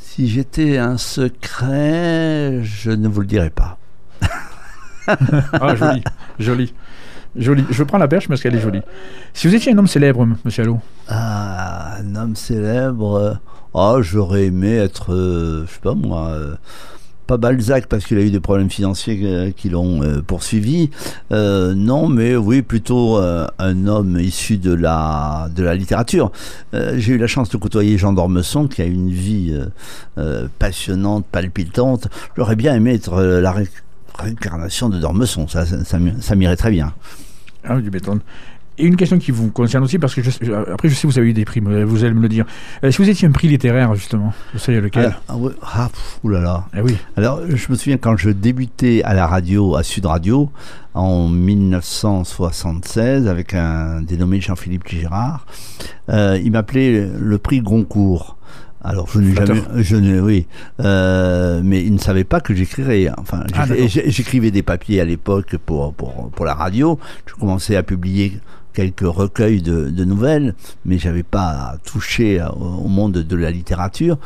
Si 0.00 0.28
j'étais 0.28 0.78
un 0.78 0.96
secret, 0.96 2.60
je 2.64 2.90
ne 2.90 3.06
vous 3.08 3.20
le 3.20 3.26
dirai 3.26 3.50
pas. 3.50 3.78
ah 5.06 5.74
joli, 5.76 6.02
joli, 6.40 6.74
joli. 7.36 7.64
Je 7.70 7.82
prends 7.84 7.98
la 7.98 8.08
perche 8.08 8.26
parce 8.26 8.40
qu'elle 8.42 8.56
est 8.56 8.60
jolie. 8.60 8.82
Si 9.32 9.46
vous 9.46 9.54
étiez 9.54 9.72
un 9.72 9.78
homme 9.78 9.86
célèbre, 9.86 10.26
Monsieur 10.44 10.64
Allot, 10.64 10.80
Ah, 11.08 11.98
un 12.00 12.16
homme 12.16 12.34
célèbre. 12.34 13.38
Ah, 13.74 13.96
j'aurais 14.00 14.46
aimé 14.46 14.72
être, 14.74 15.12
euh, 15.12 15.64
je 15.66 15.72
sais 15.72 15.80
pas 15.80 15.94
moi, 15.94 16.28
euh, 16.28 16.54
pas 17.26 17.36
Balzac 17.36 17.86
parce 17.86 18.06
qu'il 18.06 18.16
a 18.18 18.22
eu 18.22 18.30
des 18.30 18.40
problèmes 18.40 18.70
financiers 18.70 19.20
euh, 19.22 19.50
qui 19.54 19.68
l'ont 19.68 20.02
euh, 20.02 20.22
poursuivi. 20.22 20.90
Non, 21.30 22.08
mais 22.08 22.36
oui, 22.36 22.62
plutôt 22.62 23.18
un 23.18 23.86
homme 23.86 24.18
issu 24.18 24.56
de 24.56 24.72
la 24.72 25.48
de 25.54 25.62
la 25.62 25.74
littérature. 25.74 26.32
J'ai 26.72 27.12
eu 27.12 27.18
la 27.18 27.26
chance 27.26 27.50
de 27.50 27.56
côtoyer 27.58 27.98
Jean 27.98 28.12
d'Ormesson 28.14 28.66
qui 28.66 28.80
a 28.82 28.86
une 28.86 29.10
vie 29.10 29.54
passionnante, 30.58 31.26
palpitante. 31.26 32.08
J'aurais 32.36 32.56
bien 32.56 32.74
aimé 32.74 32.94
être 32.94 33.20
la 33.22 33.52
ré- 33.52 33.68
réincarnation 34.18 34.88
de 34.88 34.98
Dormesson. 34.98 35.46
Ça, 35.48 35.64
ça 35.66 36.34
m'irait 36.34 36.56
très 36.56 36.70
bien. 36.70 36.94
ah, 37.64 37.78
du 37.80 37.90
béton. 37.90 38.20
Et 38.78 38.84
une 38.84 38.96
question 38.96 39.18
qui 39.18 39.32
vous 39.32 39.50
concerne 39.50 39.82
aussi, 39.84 39.98
parce 39.98 40.14
que 40.14 40.22
je, 40.22 40.30
après 40.72 40.88
je 40.88 40.94
sais 40.94 41.02
que 41.02 41.12
vous 41.12 41.18
avez 41.18 41.28
eu 41.28 41.32
des 41.32 41.44
prix, 41.44 41.60
vous 41.60 42.04
allez 42.04 42.14
me 42.14 42.20
le 42.22 42.28
dire. 42.28 42.46
Euh, 42.84 42.90
si 42.90 42.98
vous 42.98 43.08
étiez 43.08 43.26
un 43.26 43.32
prix 43.32 43.48
littéraire, 43.48 43.92
justement, 43.94 44.32
vous 44.52 44.58
savez 44.58 44.80
lequel 44.80 45.16
Ah, 45.28 45.34
ah 45.34 45.48
ah, 45.62 45.88
pff, 45.92 46.20
oulala. 46.22 46.66
Eh 46.76 46.80
oui. 46.80 46.96
Alors, 47.16 47.40
je 47.48 47.66
me 47.70 47.76
souviens 47.76 47.96
quand 47.96 48.16
je 48.16 48.30
débutais 48.30 49.02
à 49.02 49.14
la 49.14 49.26
radio, 49.26 49.74
à 49.74 49.82
Sud 49.82 50.06
Radio, 50.06 50.50
en 50.94 51.28
1976, 51.28 53.26
avec 53.26 53.54
un 53.54 54.00
dénommé 54.02 54.40
Jean-Philippe 54.40 54.86
Girard, 54.86 55.44
euh, 56.08 56.38
il 56.42 56.52
m'appelait 56.52 57.08
le 57.18 57.38
prix 57.38 57.60
Goncourt. 57.60 58.36
Alors, 58.84 59.08
je 59.12 59.18
n'ai 59.18 59.34
jamais, 59.34 59.60
je 59.76 59.96
n'ai, 59.96 60.20
oui, 60.20 60.46
euh, 60.80 61.60
mais 61.64 61.82
il 61.82 61.92
ne 61.92 61.98
savait 61.98 62.22
pas 62.22 62.40
que 62.40 62.54
j'écrirais. 62.54 63.10
Enfin, 63.18 63.42
Ah, 63.54 63.66
j'écrivais 63.86 64.52
des 64.52 64.62
papiers 64.62 65.00
à 65.00 65.04
l'époque 65.04 65.56
pour, 65.66 65.92
pour, 65.94 66.30
pour 66.30 66.44
la 66.44 66.54
radio. 66.54 66.98
Je 67.26 67.34
commençais 67.34 67.74
à 67.74 67.82
publier 67.82 68.38
quelques 68.78 69.00
recueils 69.00 69.60
de, 69.60 70.04
nouvelles, 70.04 70.54
mais 70.84 70.98
j'avais 70.98 71.24
pas 71.24 71.78
touché 71.84 72.40
au 72.56 72.86
monde 72.86 73.14
de 73.14 73.36
la 73.36 73.50
littérature. 73.50 74.18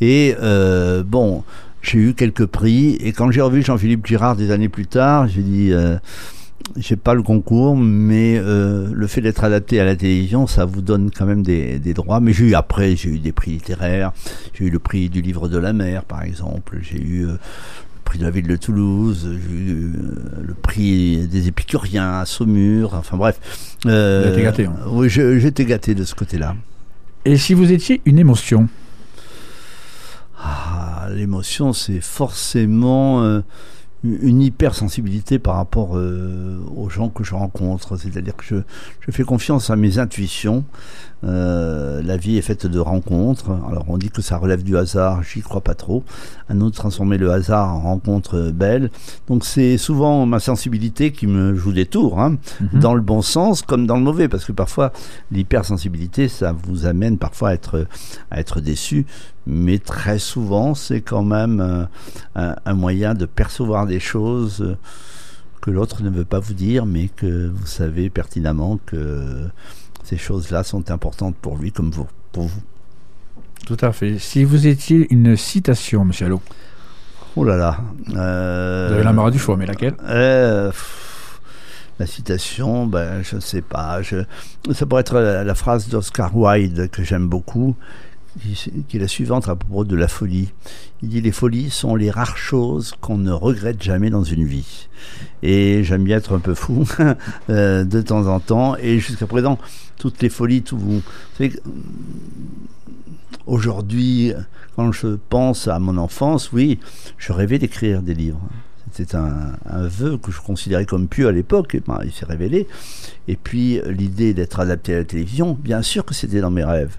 Et 0.00 0.34
euh, 0.40 1.02
bon, 1.02 1.44
j'ai 1.82 1.98
eu 1.98 2.14
quelques 2.14 2.46
prix. 2.46 2.94
Et 3.02 3.12
quand 3.12 3.30
j'ai 3.30 3.42
revu 3.42 3.60
Jean-Philippe 3.60 4.06
Girard 4.06 4.34
des 4.34 4.50
années 4.50 4.70
plus 4.70 4.86
tard, 4.86 5.28
j'ai 5.28 5.42
dit, 5.42 5.74
euh, 5.74 5.98
j'ai 6.78 6.96
pas 6.96 7.12
le 7.12 7.22
concours, 7.22 7.76
mais 7.76 8.38
euh, 8.38 8.88
le 8.90 9.06
fait 9.06 9.20
d'être 9.20 9.44
adapté 9.44 9.78
à 9.78 9.84
la 9.84 9.94
télévision, 9.94 10.46
ça 10.46 10.64
vous 10.64 10.80
donne 10.80 11.10
quand 11.10 11.26
même 11.26 11.42
des, 11.42 11.78
droits. 11.92 12.20
Mais 12.20 12.32
j'ai 12.32 12.46
eu 12.46 12.54
après, 12.54 12.96
j'ai 12.96 13.10
eu 13.10 13.18
des 13.18 13.32
prix 13.32 13.50
littéraires. 13.50 14.12
J'ai 14.54 14.64
eu 14.64 14.70
le 14.70 14.78
prix 14.78 15.10
du 15.10 15.20
livre 15.20 15.48
de 15.48 15.58
la 15.58 15.74
mer, 15.74 16.04
par 16.04 16.22
exemple. 16.22 16.78
J'ai 16.80 16.98
eu 16.98 17.26
euh, 17.26 17.36
prix 18.12 18.18
de 18.18 18.24
la 18.24 18.30
ville 18.30 18.46
de 18.46 18.56
Toulouse. 18.56 19.26
J'ai 19.26 19.56
eu 19.56 19.94
euh, 19.96 20.42
le 20.42 20.52
prix 20.52 21.26
des 21.28 21.48
épicuriens 21.48 22.18
à 22.20 22.26
Saumur. 22.26 22.92
Enfin 22.92 23.16
bref. 23.16 23.40
Euh, 23.86 24.30
été 24.30 24.42
gâté, 24.42 24.66
hein. 24.66 24.74
Oui, 24.88 25.08
j'étais 25.08 25.64
gâté 25.64 25.94
de 25.94 26.04
ce 26.04 26.14
côté-là. 26.14 26.54
Et 27.24 27.38
si 27.38 27.54
vous 27.54 27.72
étiez 27.72 28.02
une 28.04 28.18
émotion 28.18 28.68
Ah, 30.38 31.08
l'émotion, 31.10 31.72
c'est 31.72 32.02
forcément 32.02 33.22
euh, 33.22 33.40
une 34.04 34.40
hypersensibilité 34.42 35.38
par 35.38 35.56
rapport 35.56 35.96
euh, 35.96 36.58
aux 36.76 36.88
gens 36.88 37.08
que 37.08 37.22
je 37.24 37.34
rencontre. 37.34 37.96
C'est-à-dire 37.96 38.36
que 38.36 38.44
je, 38.44 38.56
je 39.00 39.10
fais 39.12 39.22
confiance 39.22 39.70
à 39.70 39.76
mes 39.76 39.98
intuitions. 39.98 40.64
Euh, 41.24 42.02
la 42.02 42.16
vie 42.16 42.36
est 42.36 42.42
faite 42.42 42.66
de 42.66 42.80
rencontres. 42.80 43.52
Alors 43.68 43.84
on 43.86 43.96
dit 43.96 44.10
que 44.10 44.22
ça 44.22 44.36
relève 44.38 44.64
du 44.64 44.76
hasard, 44.76 45.22
j'y 45.22 45.40
crois 45.40 45.60
pas 45.60 45.74
trop. 45.74 46.02
À 46.48 46.54
nous 46.54 46.68
de 46.70 46.74
transformer 46.74 47.16
le 47.16 47.30
hasard 47.30 47.72
en 47.76 47.80
rencontre 47.80 48.50
belle. 48.50 48.90
Donc 49.28 49.44
c'est 49.44 49.78
souvent 49.78 50.26
ma 50.26 50.40
sensibilité 50.40 51.12
qui 51.12 51.28
me 51.28 51.54
joue 51.54 51.72
des 51.72 51.86
tours, 51.86 52.20
hein, 52.20 52.38
Mhm. 52.60 52.80
dans 52.80 52.94
le 52.94 53.00
bon 53.02 53.22
sens 53.22 53.62
comme 53.62 53.86
dans 53.86 53.96
le 53.96 54.02
mauvais, 54.02 54.28
parce 54.28 54.44
que 54.44 54.50
parfois 54.52 54.92
l'hypersensibilité, 55.30 56.26
ça 56.26 56.52
vous 56.64 56.86
amène 56.86 57.18
parfois 57.18 57.50
à 57.50 57.54
être, 57.54 57.86
à 58.32 58.40
être 58.40 58.60
déçu, 58.60 59.06
mais 59.46 59.78
très 59.78 60.18
souvent 60.18 60.74
c'est 60.74 61.00
quand 61.00 61.22
même 61.24 61.60
euh, 61.60 61.84
un, 62.36 62.56
un 62.64 62.74
moyen 62.74 63.14
de 63.14 63.26
percevoir 63.26 63.86
des 63.86 64.00
choses 64.00 64.60
euh, 64.62 64.76
que 65.60 65.70
l'autre 65.70 66.02
ne 66.02 66.10
veut 66.10 66.24
pas 66.24 66.40
vous 66.40 66.54
dire, 66.54 66.86
mais 66.86 67.08
que 67.08 67.48
vous 67.48 67.66
savez 67.66 68.10
pertinemment 68.10 68.78
que 68.84 69.48
ces 70.02 70.16
choses-là 70.16 70.64
sont 70.64 70.90
importantes 70.90 71.36
pour 71.40 71.56
lui 71.56 71.70
comme 71.70 71.90
vous, 71.90 72.08
pour 72.32 72.44
vous. 72.44 72.62
Tout 73.66 73.76
à 73.80 73.92
fait. 73.92 74.18
Si 74.18 74.42
vous 74.42 74.66
étiez 74.66 75.06
une 75.12 75.36
citation, 75.36 76.04
Monsieur 76.04 76.26
Allot, 76.26 76.42
Oh 77.36 77.44
là 77.44 77.56
là. 77.56 77.78
euh, 78.16 78.88
vous 78.88 78.94
avez 78.94 79.04
l'embarras 79.04 79.30
du 79.30 79.38
choix, 79.38 79.56
mais 79.56 79.64
laquelle? 79.66 79.94
Euh, 80.02 80.70
pff, 80.70 81.40
la 82.00 82.06
citation, 82.06 82.86
ben, 82.86 83.22
je 83.22 83.36
ne 83.36 83.40
sais 83.40 83.62
pas. 83.62 84.02
Je, 84.02 84.16
ça 84.72 84.84
pourrait 84.84 85.00
être 85.02 85.14
la, 85.20 85.44
la 85.44 85.54
phrase 85.54 85.88
d'Oscar 85.88 86.36
Wilde 86.36 86.90
que 86.90 87.04
j'aime 87.04 87.28
beaucoup, 87.28 87.76
qui, 88.88 88.96
est 88.96 89.00
la 89.00 89.08
suivante 89.08 89.48
à 89.48 89.56
propos 89.56 89.84
de 89.84 89.96
la 89.96 90.08
folie. 90.08 90.52
Il 91.02 91.08
dit 91.08 91.20
Les 91.20 91.32
folies 91.32 91.70
sont 91.70 91.96
les 91.96 92.10
rares 92.10 92.36
choses 92.36 92.94
qu'on 93.00 93.18
ne 93.18 93.32
regrette 93.32 93.82
jamais 93.82 94.10
dans 94.10 94.24
une 94.24 94.44
vie. 94.44 94.88
Et 95.42 95.84
j'aime 95.84 96.04
bien 96.04 96.18
être 96.18 96.36
un 96.36 96.38
peu 96.38 96.54
fou 96.54 96.86
euh, 97.50 97.84
de 97.84 98.00
temps 98.00 98.26
en 98.26 98.40
temps. 98.40 98.76
Et 98.76 98.98
jusqu'à 98.98 99.26
présent, 99.26 99.58
toutes 99.98 100.22
les 100.22 100.30
folies, 100.30 100.62
tout 100.62 100.78
vous. 100.78 101.02
que, 101.38 101.44
Aujourd'hui, 103.46 104.32
quand 104.76 104.92
je 104.92 105.16
pense 105.28 105.66
à 105.66 105.78
mon 105.78 105.96
enfance, 105.96 106.52
oui, 106.52 106.78
je 107.18 107.32
rêvais 107.32 107.58
d'écrire 107.58 108.02
des 108.02 108.14
livres. 108.14 108.40
C'était 108.92 109.16
un, 109.16 109.54
un 109.66 109.88
vœu 109.88 110.18
que 110.18 110.30
je 110.30 110.40
considérais 110.40 110.84
comme 110.84 111.08
pieux 111.08 111.26
à 111.26 111.32
l'époque, 111.32 111.74
et 111.74 111.80
ben, 111.80 111.98
il 112.04 112.12
s'est 112.12 112.26
révélé. 112.26 112.68
Et 113.26 113.36
puis 113.36 113.80
l'idée 113.86 114.34
d'être 114.34 114.60
adapté 114.60 114.94
à 114.94 114.98
la 114.98 115.04
télévision, 115.04 115.54
bien 115.54 115.82
sûr 115.82 116.04
que 116.04 116.14
c'était 116.14 116.40
dans 116.40 116.50
mes 116.50 116.62
rêves. 116.62 116.96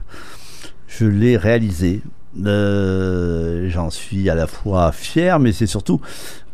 Je 0.98 1.06
l'ai 1.06 1.38
réalisé. 1.38 2.02
Euh, 2.46 3.70
J'en 3.70 3.90
suis 3.90 4.30
à 4.30 4.36
la 4.36 4.48
fois 4.48 4.92
fier, 4.92 5.40
mais 5.40 5.52
c'est 5.52 5.68
surtout, 5.68 6.02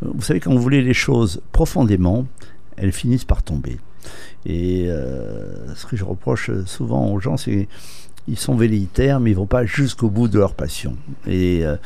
vous 0.00 0.22
savez, 0.22 0.40
quand 0.40 0.52
vous 0.52 0.60
voulez 0.60 0.82
les 0.82 0.94
choses 0.94 1.42
profondément, 1.52 2.26
elles 2.76 2.92
finissent 2.92 3.24
par 3.24 3.42
tomber. 3.42 3.78
Et 4.46 4.86
euh, 4.88 5.74
ce 5.74 5.86
que 5.86 5.96
je 5.96 6.04
reproche 6.04 6.50
souvent 6.64 7.10
aux 7.12 7.20
gens, 7.20 7.36
c'est 7.36 7.68
ils 8.30 8.38
sont 8.38 8.54
velléitaires, 8.54 9.18
mais 9.20 9.32
ils 9.32 9.36
vont 9.36 9.46
pas 9.46 9.66
jusqu'au 9.66 10.08
bout 10.08 10.28
de 10.28 10.38
leur 10.38 10.54
passion. 10.54 10.96
Et 11.26 11.66
euh, 11.66 11.76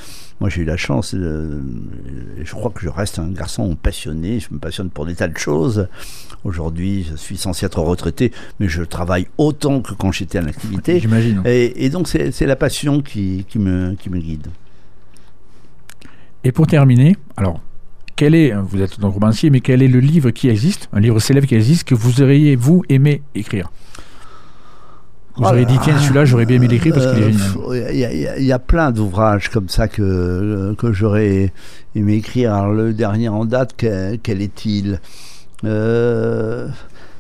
moi, 0.41 0.51
j'ai 0.51 0.61
eu 0.61 0.65
la 0.65 0.77
chance. 0.77 1.15
euh, 1.15 1.63
je 2.43 2.53
crois 2.53 2.71
que 2.71 2.83
je 2.83 2.89
reste 2.91 3.19
un 3.19 3.31
garçon 3.31 3.75
passionné. 3.75 4.41
Je 4.41 4.49
me 4.53 4.59
passionne 4.59 4.91
pour 4.91 5.07
des 5.07 5.15
tas 5.15 5.29
de 5.29 5.39
choses. 5.39 5.89
Aujourd'hui, 6.45 7.07
je 7.11 7.17
suis 7.17 7.39
censé 7.39 7.65
être 7.65 7.81
retraité, 7.81 8.31
mais 8.61 8.69
je 8.69 8.83
travaille 8.83 9.27
autant 9.39 9.81
que 9.81 9.95
quand 9.95 10.13
j'étais 10.13 10.39
en 10.39 10.47
activité. 10.47 11.01
J'imagine. 11.01 11.41
Et, 11.47 11.87
et 11.87 11.89
donc, 11.89 12.09
c'est 12.09 12.47
la 12.47 12.57
passion 12.57 13.01
qui, 13.01 13.47
qui, 13.49 13.59
me, 13.59 13.95
qui 13.95 14.11
me 14.11 14.19
guide. 14.19 14.49
Et 16.45 16.53
pour 16.53 16.67
terminer, 16.67 17.17
alors, 17.39 17.63
quel 18.17 18.35
est, 18.35 18.53
vous 18.53 18.83
êtes 18.83 19.01
donc 19.01 19.15
romancier, 19.15 19.49
mais 19.49 19.61
quel 19.61 19.83
est 19.83 19.89
le 19.89 20.01
livre 20.01 20.31
qui 20.31 20.49
existe, 20.51 20.91
un 20.93 21.01
livre 21.01 21.19
célèbre 21.21 21.47
qui 21.47 21.55
existe, 21.55 21.85
que 21.85 21.95
vous 21.95 22.21
auriez, 22.21 22.55
vous, 22.55 22.85
aimé 22.91 23.23
écrire? 23.35 23.73
Vous 25.37 25.43
là 25.43 25.65
dit, 25.65 25.79
tiens, 25.83 25.99
celui-là, 25.99 26.25
j'aurais 26.25 26.47
bien 26.47 26.57
aimé 26.57 26.69
l'écrire 26.69 26.95
parce 26.95 27.07
qu'il 27.13 27.23
est 27.25 27.27
Euh, 27.27 27.83
génial. 27.83 28.37
Il 28.39 28.45
y, 28.45 28.53
a- 28.53 28.59
plein 28.61 28.93
d'ouvrages 28.93 29.49
comme 29.51 29.69
ça 29.69 29.89
que, 29.89 30.75
que 30.79 30.93
j'aurais 30.93 31.53
aimé 31.97 32.15
écrire. 32.15 32.55
Alors, 32.55 32.73
le 32.73 32.93
dernier 32.93 33.29
en 33.29 33.45
date, 33.45 33.75
que- 33.77 34.15
quel 34.17 34.41
est-il? 34.43 35.01
Euh, 35.65 36.69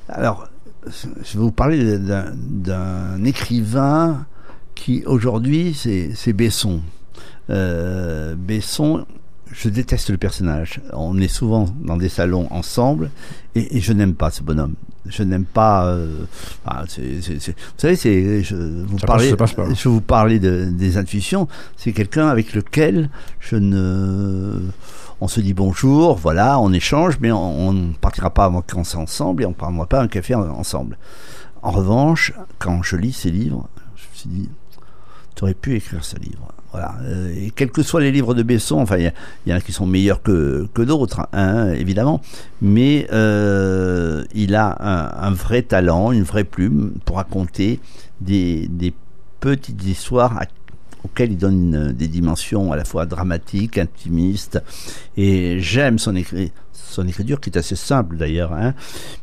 Alors, 0.09 0.49
je 0.87 1.39
vais 1.39 1.43
vous 1.43 1.51
parler 1.51 1.99
d'un- 1.99 3.25
écrivain 3.25 4.27
qui, 4.75 5.03
aujourd'hui, 5.07 5.75
c'est 5.75 6.11
c'est 6.15 6.33
Besson. 6.33 6.83
Euh, 7.51 8.35
Besson, 8.37 9.07
je 9.51 9.69
déteste 9.69 10.11
le 10.11 10.19
personnage. 10.19 10.81
On 10.93 11.19
est 11.19 11.29
souvent 11.29 11.67
dans 11.83 11.97
des 11.97 12.09
salons 12.09 12.47
ensemble 12.51 13.11
et, 13.55 13.77
et 13.77 13.81
je 13.81 13.93
n'aime 13.93 14.15
pas 14.15 14.31
ce 14.31 14.43
bonhomme. 14.43 14.75
Je 15.07 15.23
n'aime 15.23 15.45
pas. 15.45 15.87
euh, 15.87 16.25
vous 16.67 16.89
savez, 17.79 17.97
c'est 17.97 18.43
je 18.43 18.55
vous 18.57 18.99
Ça 18.99 19.07
passe, 19.07 19.19
passe 19.37 19.55
je 19.75 19.89
vous 19.89 20.01
parlais 20.01 20.39
de, 20.39 20.71
des 20.71 20.97
intuitions. 20.97 21.47
C'est 21.77 21.93
quelqu'un 21.93 22.29
avec 22.29 22.55
lequel 22.55 23.11
je 23.41 23.57
ne. 23.57 24.61
On 25.21 25.29
se 25.29 25.41
dit 25.41 25.55
bonjour, 25.55 26.17
voilà, 26.17 26.59
on 26.59 26.73
échange, 26.73 27.19
mais 27.21 27.31
on 27.33 27.73
ne 27.73 27.93
partira 27.95 28.31
pas 28.31 28.49
en 28.49 28.53
vacances 28.55 28.95
ensemble 28.95 29.43
et 29.43 29.47
on 29.47 29.51
ne 29.51 29.55
prendra 29.55 29.87
pas 29.87 30.01
un 30.01 30.09
café 30.09 30.35
en- 30.35 30.49
ensemble. 30.49 30.99
En 31.63 31.71
revanche, 31.71 32.33
quand 32.59 32.83
je 32.83 32.97
lis 32.97 33.13
ces 33.13 33.31
livres, 33.31 33.69
je 33.97 34.03
me 34.03 34.15
suis 34.15 34.29
dit, 34.29 34.51
tu 35.35 35.45
aurais 35.45 35.55
pu 35.55 35.77
écrire 35.77 36.05
ce 36.05 36.17
livre. 36.17 36.49
Voilà. 36.73 36.97
Euh, 37.05 37.33
et 37.37 37.51
quels 37.51 37.71
que 37.71 37.83
soient 37.83 38.01
les 38.01 38.11
livres 38.11 38.35
de 38.35 38.43
Besson, 38.43 38.81
enfin, 38.81 38.97
il 38.99 39.13
y, 39.47 39.53
en 39.53 39.57
a 39.57 39.61
qui 39.61 39.73
sont 39.73 39.87
meilleurs 39.87 40.23
que, 40.23 40.67
d'autres, 40.77 41.29
hein, 41.33 41.73
évidemment, 41.73 42.21
mais 42.61 43.07
euh, 43.13 44.25
il 44.35 44.57
a 44.57 44.77
un, 45.25 45.31
vrai 45.31 45.63
talent, 45.63 46.11
une 46.11 46.25
vraie 46.25 46.43
plume 46.43 46.95
pour 47.05 47.17
raconter 47.17 47.79
des, 48.21 48.67
des 48.69 48.93
petites 49.39 49.85
histoires 49.85 50.41
auxquelles 51.05 51.33
il 51.33 51.39
donne 51.39 51.93
des 51.93 52.09
dimensions 52.09 52.73
à 52.73 52.77
la 52.77 52.85
fois 52.85 53.07
dramatiques, 53.07 53.79
intimistes, 53.79 54.61
et 55.17 55.61
j'aime 55.61 56.01
son 56.01 56.17
écrit 56.17 56.51
son 56.95 57.07
écriture 57.07 57.41
qui 57.41 57.51
est 57.51 57.59
assez 57.59 57.77
simple 57.77 58.17
d'ailleurs, 58.17 58.53
hein. 58.53 58.75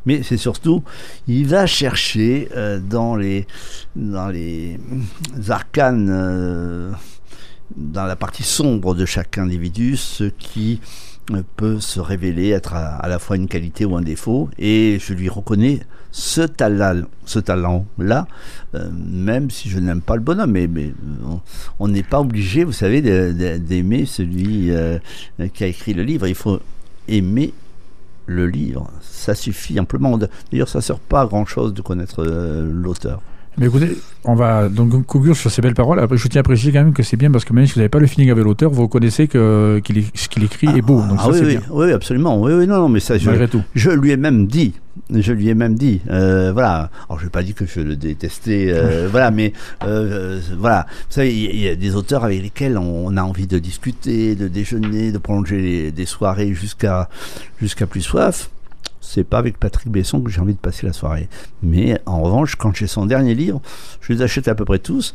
mais 0.05 0.23
c'est 0.23 0.37
surtout, 0.37 0.83
il 1.27 1.47
va 1.47 1.65
chercher 1.65 2.49
euh, 2.55 2.79
dans, 2.79 3.15
les, 3.15 3.47
dans 3.95 4.29
les 4.29 4.79
arcanes 5.49 6.95
dans 7.75 8.05
la 8.05 8.15
partie 8.15 8.43
sombre 8.43 8.95
de 8.95 9.05
chaque 9.05 9.37
individu 9.37 9.97
ce 9.97 10.25
qui 10.25 10.79
euh, 11.31 11.43
peut 11.55 11.79
se 11.79 11.99
révéler 11.99 12.49
être 12.49 12.73
à, 12.73 13.07
la 13.07 13.19
fois 13.19 13.35
une 13.35 13.47
qualité 13.47 13.85
ou 13.85 13.95
un 13.95 14.01
défaut 14.01 14.49
et 14.57 14.97
je 14.99 15.13
lui 15.13 15.29
reconnais 15.29 15.81
ce 16.11 16.41
talent 16.41 17.03
ce 17.25 17.39
talent 17.39 17.85
là 17.97 18.27
euh, 18.75 18.89
même 18.91 19.49
si 19.49 19.69
je 19.69 19.79
n'aime 19.79 20.01
pas 20.01 20.15
le 20.15 20.21
bonhomme 20.21 20.51
mais, 20.51 20.69
on 21.79 21.87
n'est 21.87 22.03
pas 22.03 22.19
obligé 22.19 22.63
vous 22.63 22.73
savez 22.73 23.01
d'aimer 23.59 24.05
celui 24.05 24.71
euh, 24.71 24.97
qui 25.53 25.63
a 25.63 25.67
écrit 25.67 25.93
le 25.93 26.03
livre 26.03 26.27
il 26.27 26.35
faut 26.35 26.59
aimer 27.07 27.53
le 28.25 28.47
livre 28.47 28.89
ça 29.01 29.35
suffit 29.35 29.79
amplement. 29.79 30.17
D'ailleurs 30.51 30.69
ça 30.69 30.79
ne 30.79 30.83
sert 30.83 30.99
pas 30.99 31.21
à 31.21 31.25
grand 31.25 31.45
chose 31.45 31.73
de 31.73 31.81
connaître 31.81 32.23
l'auteur 32.23 33.21
mais 33.57 33.67
écoutez, 33.67 33.97
on 34.23 34.33
va 34.33 34.69
donc 34.69 35.05
conclure 35.05 35.35
sur 35.35 35.51
ces 35.51 35.61
belles 35.61 35.73
paroles. 35.73 36.05
je 36.11 36.27
tiens 36.29 36.39
à 36.39 36.43
préciser 36.43 36.71
quand 36.71 36.83
même 36.83 36.93
que 36.93 37.03
c'est 37.03 37.17
bien 37.17 37.29
parce 37.29 37.43
que 37.43 37.53
même 37.53 37.65
si 37.65 37.73
vous 37.73 37.79
n'avez 37.79 37.89
pas 37.89 37.99
le 37.99 38.07
feeling 38.07 38.31
avec 38.31 38.43
l'auteur, 38.43 38.71
vous 38.71 38.83
reconnaissez 38.83 39.27
que 39.27 39.81
ce 40.15 40.27
qu'il 40.29 40.43
écrit 40.43 40.67
est 40.67 40.81
beau. 40.81 41.01
Donc 41.01 41.19
ah, 41.21 41.29
oui, 41.29 41.39
oui, 41.43 41.57
oui, 41.69 41.91
absolument. 41.91 42.39
Oui, 42.39 42.53
oui, 42.53 42.65
non, 42.65 42.77
non, 42.77 42.89
mais 42.89 43.01
ça, 43.01 43.17
je, 43.17 43.45
tout. 43.45 43.61
je 43.75 43.91
lui 43.91 44.11
ai 44.11 44.17
même 44.17 44.47
dit. 44.47 44.73
Je 45.09 45.33
lui 45.33 45.49
ai 45.49 45.53
même 45.53 45.75
dit, 45.75 46.01
euh, 46.09 46.51
voilà. 46.53 46.89
Alors 47.09 47.19
je 47.19 47.25
vais 47.25 47.29
pas 47.29 47.43
dire 47.43 47.55
que 47.55 47.65
je 47.65 47.81
le 47.81 47.95
détestais, 47.95 48.67
euh, 48.69 49.07
voilà, 49.11 49.31
mais 49.31 49.53
euh, 49.83 50.39
voilà. 50.57 50.85
Vous 50.89 51.15
savez, 51.15 51.33
il 51.33 51.59
y, 51.59 51.67
a 51.67 51.75
des 51.75 51.95
auteurs 51.95 52.23
avec 52.23 52.41
lesquels 52.41 52.77
on 52.77 53.15
a 53.17 53.21
envie 53.21 53.47
de 53.47 53.59
discuter, 53.59 54.35
de 54.35 54.47
déjeuner, 54.47 55.11
de 55.11 55.17
prolonger 55.17 55.91
des 55.91 56.05
soirées 56.05 56.53
jusqu'à 56.53 57.09
jusqu'à 57.59 57.87
plus 57.87 58.01
soif 58.01 58.49
c'est 59.01 59.23
pas 59.23 59.39
avec 59.39 59.57
Patrick 59.57 59.89
Besson 59.89 60.21
que 60.21 60.29
j'ai 60.29 60.39
envie 60.39 60.53
de 60.53 60.59
passer 60.59 60.85
la 60.85 60.93
soirée. 60.93 61.27
Mais 61.61 61.99
en 62.05 62.21
revanche, 62.21 62.55
quand 62.55 62.75
j'ai 62.75 62.87
son 62.87 63.05
dernier 63.05 63.35
livre, 63.35 63.61
je 63.99 64.13
les 64.13 64.21
achète 64.21 64.47
à 64.47 64.55
peu 64.55 64.63
près 64.63 64.79
tous. 64.79 65.13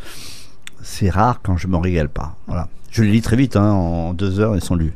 C'est 0.83 1.11
rare 1.11 1.40
quand 1.42 1.57
je 1.57 1.66
me 1.66 1.76
régale 1.76 2.09
pas. 2.09 2.37
Voilà. 2.46 2.68
Je 2.90 3.02
les 3.02 3.11
lis 3.11 3.22
très 3.22 3.37
vite, 3.37 3.57
hein, 3.57 3.72
en 3.72 4.12
deux 4.12 4.40
heures, 4.40 4.55
ils 4.55 4.62
sont 4.62 4.74
lus. 4.74 4.94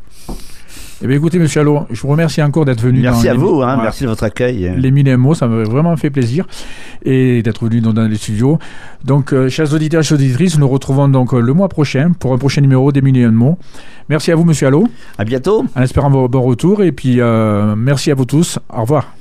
Eh 1.03 1.07
bien, 1.07 1.17
écoutez, 1.17 1.39
monsieur 1.39 1.63
Allo, 1.63 1.87
je 1.91 1.99
vous 2.03 2.09
remercie 2.09 2.43
encore 2.43 2.67
d'être 2.67 2.83
venu. 2.83 3.01
Merci 3.01 3.29
à 3.29 3.35
vous, 3.35 3.63
hein, 3.63 3.79
merci 3.81 4.05
de 4.05 4.09
votre 4.09 4.23
accueil. 4.23 4.75
Les 4.77 4.91
mille 4.91 5.17
mots, 5.17 5.35
ça 5.35 5.47
m'a 5.49 5.63
vraiment 5.63 5.97
fait 5.97 6.11
plaisir 6.11 6.47
et 7.03 7.43
d'être 7.43 7.65
venu 7.65 7.81
dans, 7.81 8.07
les 8.07 8.17
studios. 8.17 8.59
Donc, 9.03 9.33
euh, 9.33 9.49
chers 9.49 9.73
auditeurs 9.73 10.01
et 10.01 10.03
chers 10.03 10.19
auditrices, 10.19 10.57
nous 10.57 10.61
nous 10.61 10.69
retrouvons 10.69 11.09
donc 11.09 11.33
euh, 11.33 11.41
le 11.41 11.55
mois 11.55 11.71
prochain 11.71 12.13
pour 12.19 12.35
un 12.35 12.39
prochain 12.39 12.61
numéro 12.61 12.93
des 12.93 13.01
mille 13.01 13.31
mots. 13.31 13.57
Merci 14.11 14.31
à 14.31 14.35
vous, 14.35 14.45
monsieur 14.45 14.67
Allo. 14.67 14.89
À 15.17 15.25
bientôt. 15.25 15.65
En 15.75 15.81
espérant 15.81 16.11
vos 16.11 16.29
bons 16.29 16.43
retours 16.43 16.83
et 16.83 16.93
puis 16.93 17.21
euh, 17.21 17.75
merci 17.77 18.11
à 18.11 18.15
vous 18.15 18.27
tous. 18.27 18.59
Au 18.69 18.83
revoir. 18.83 19.20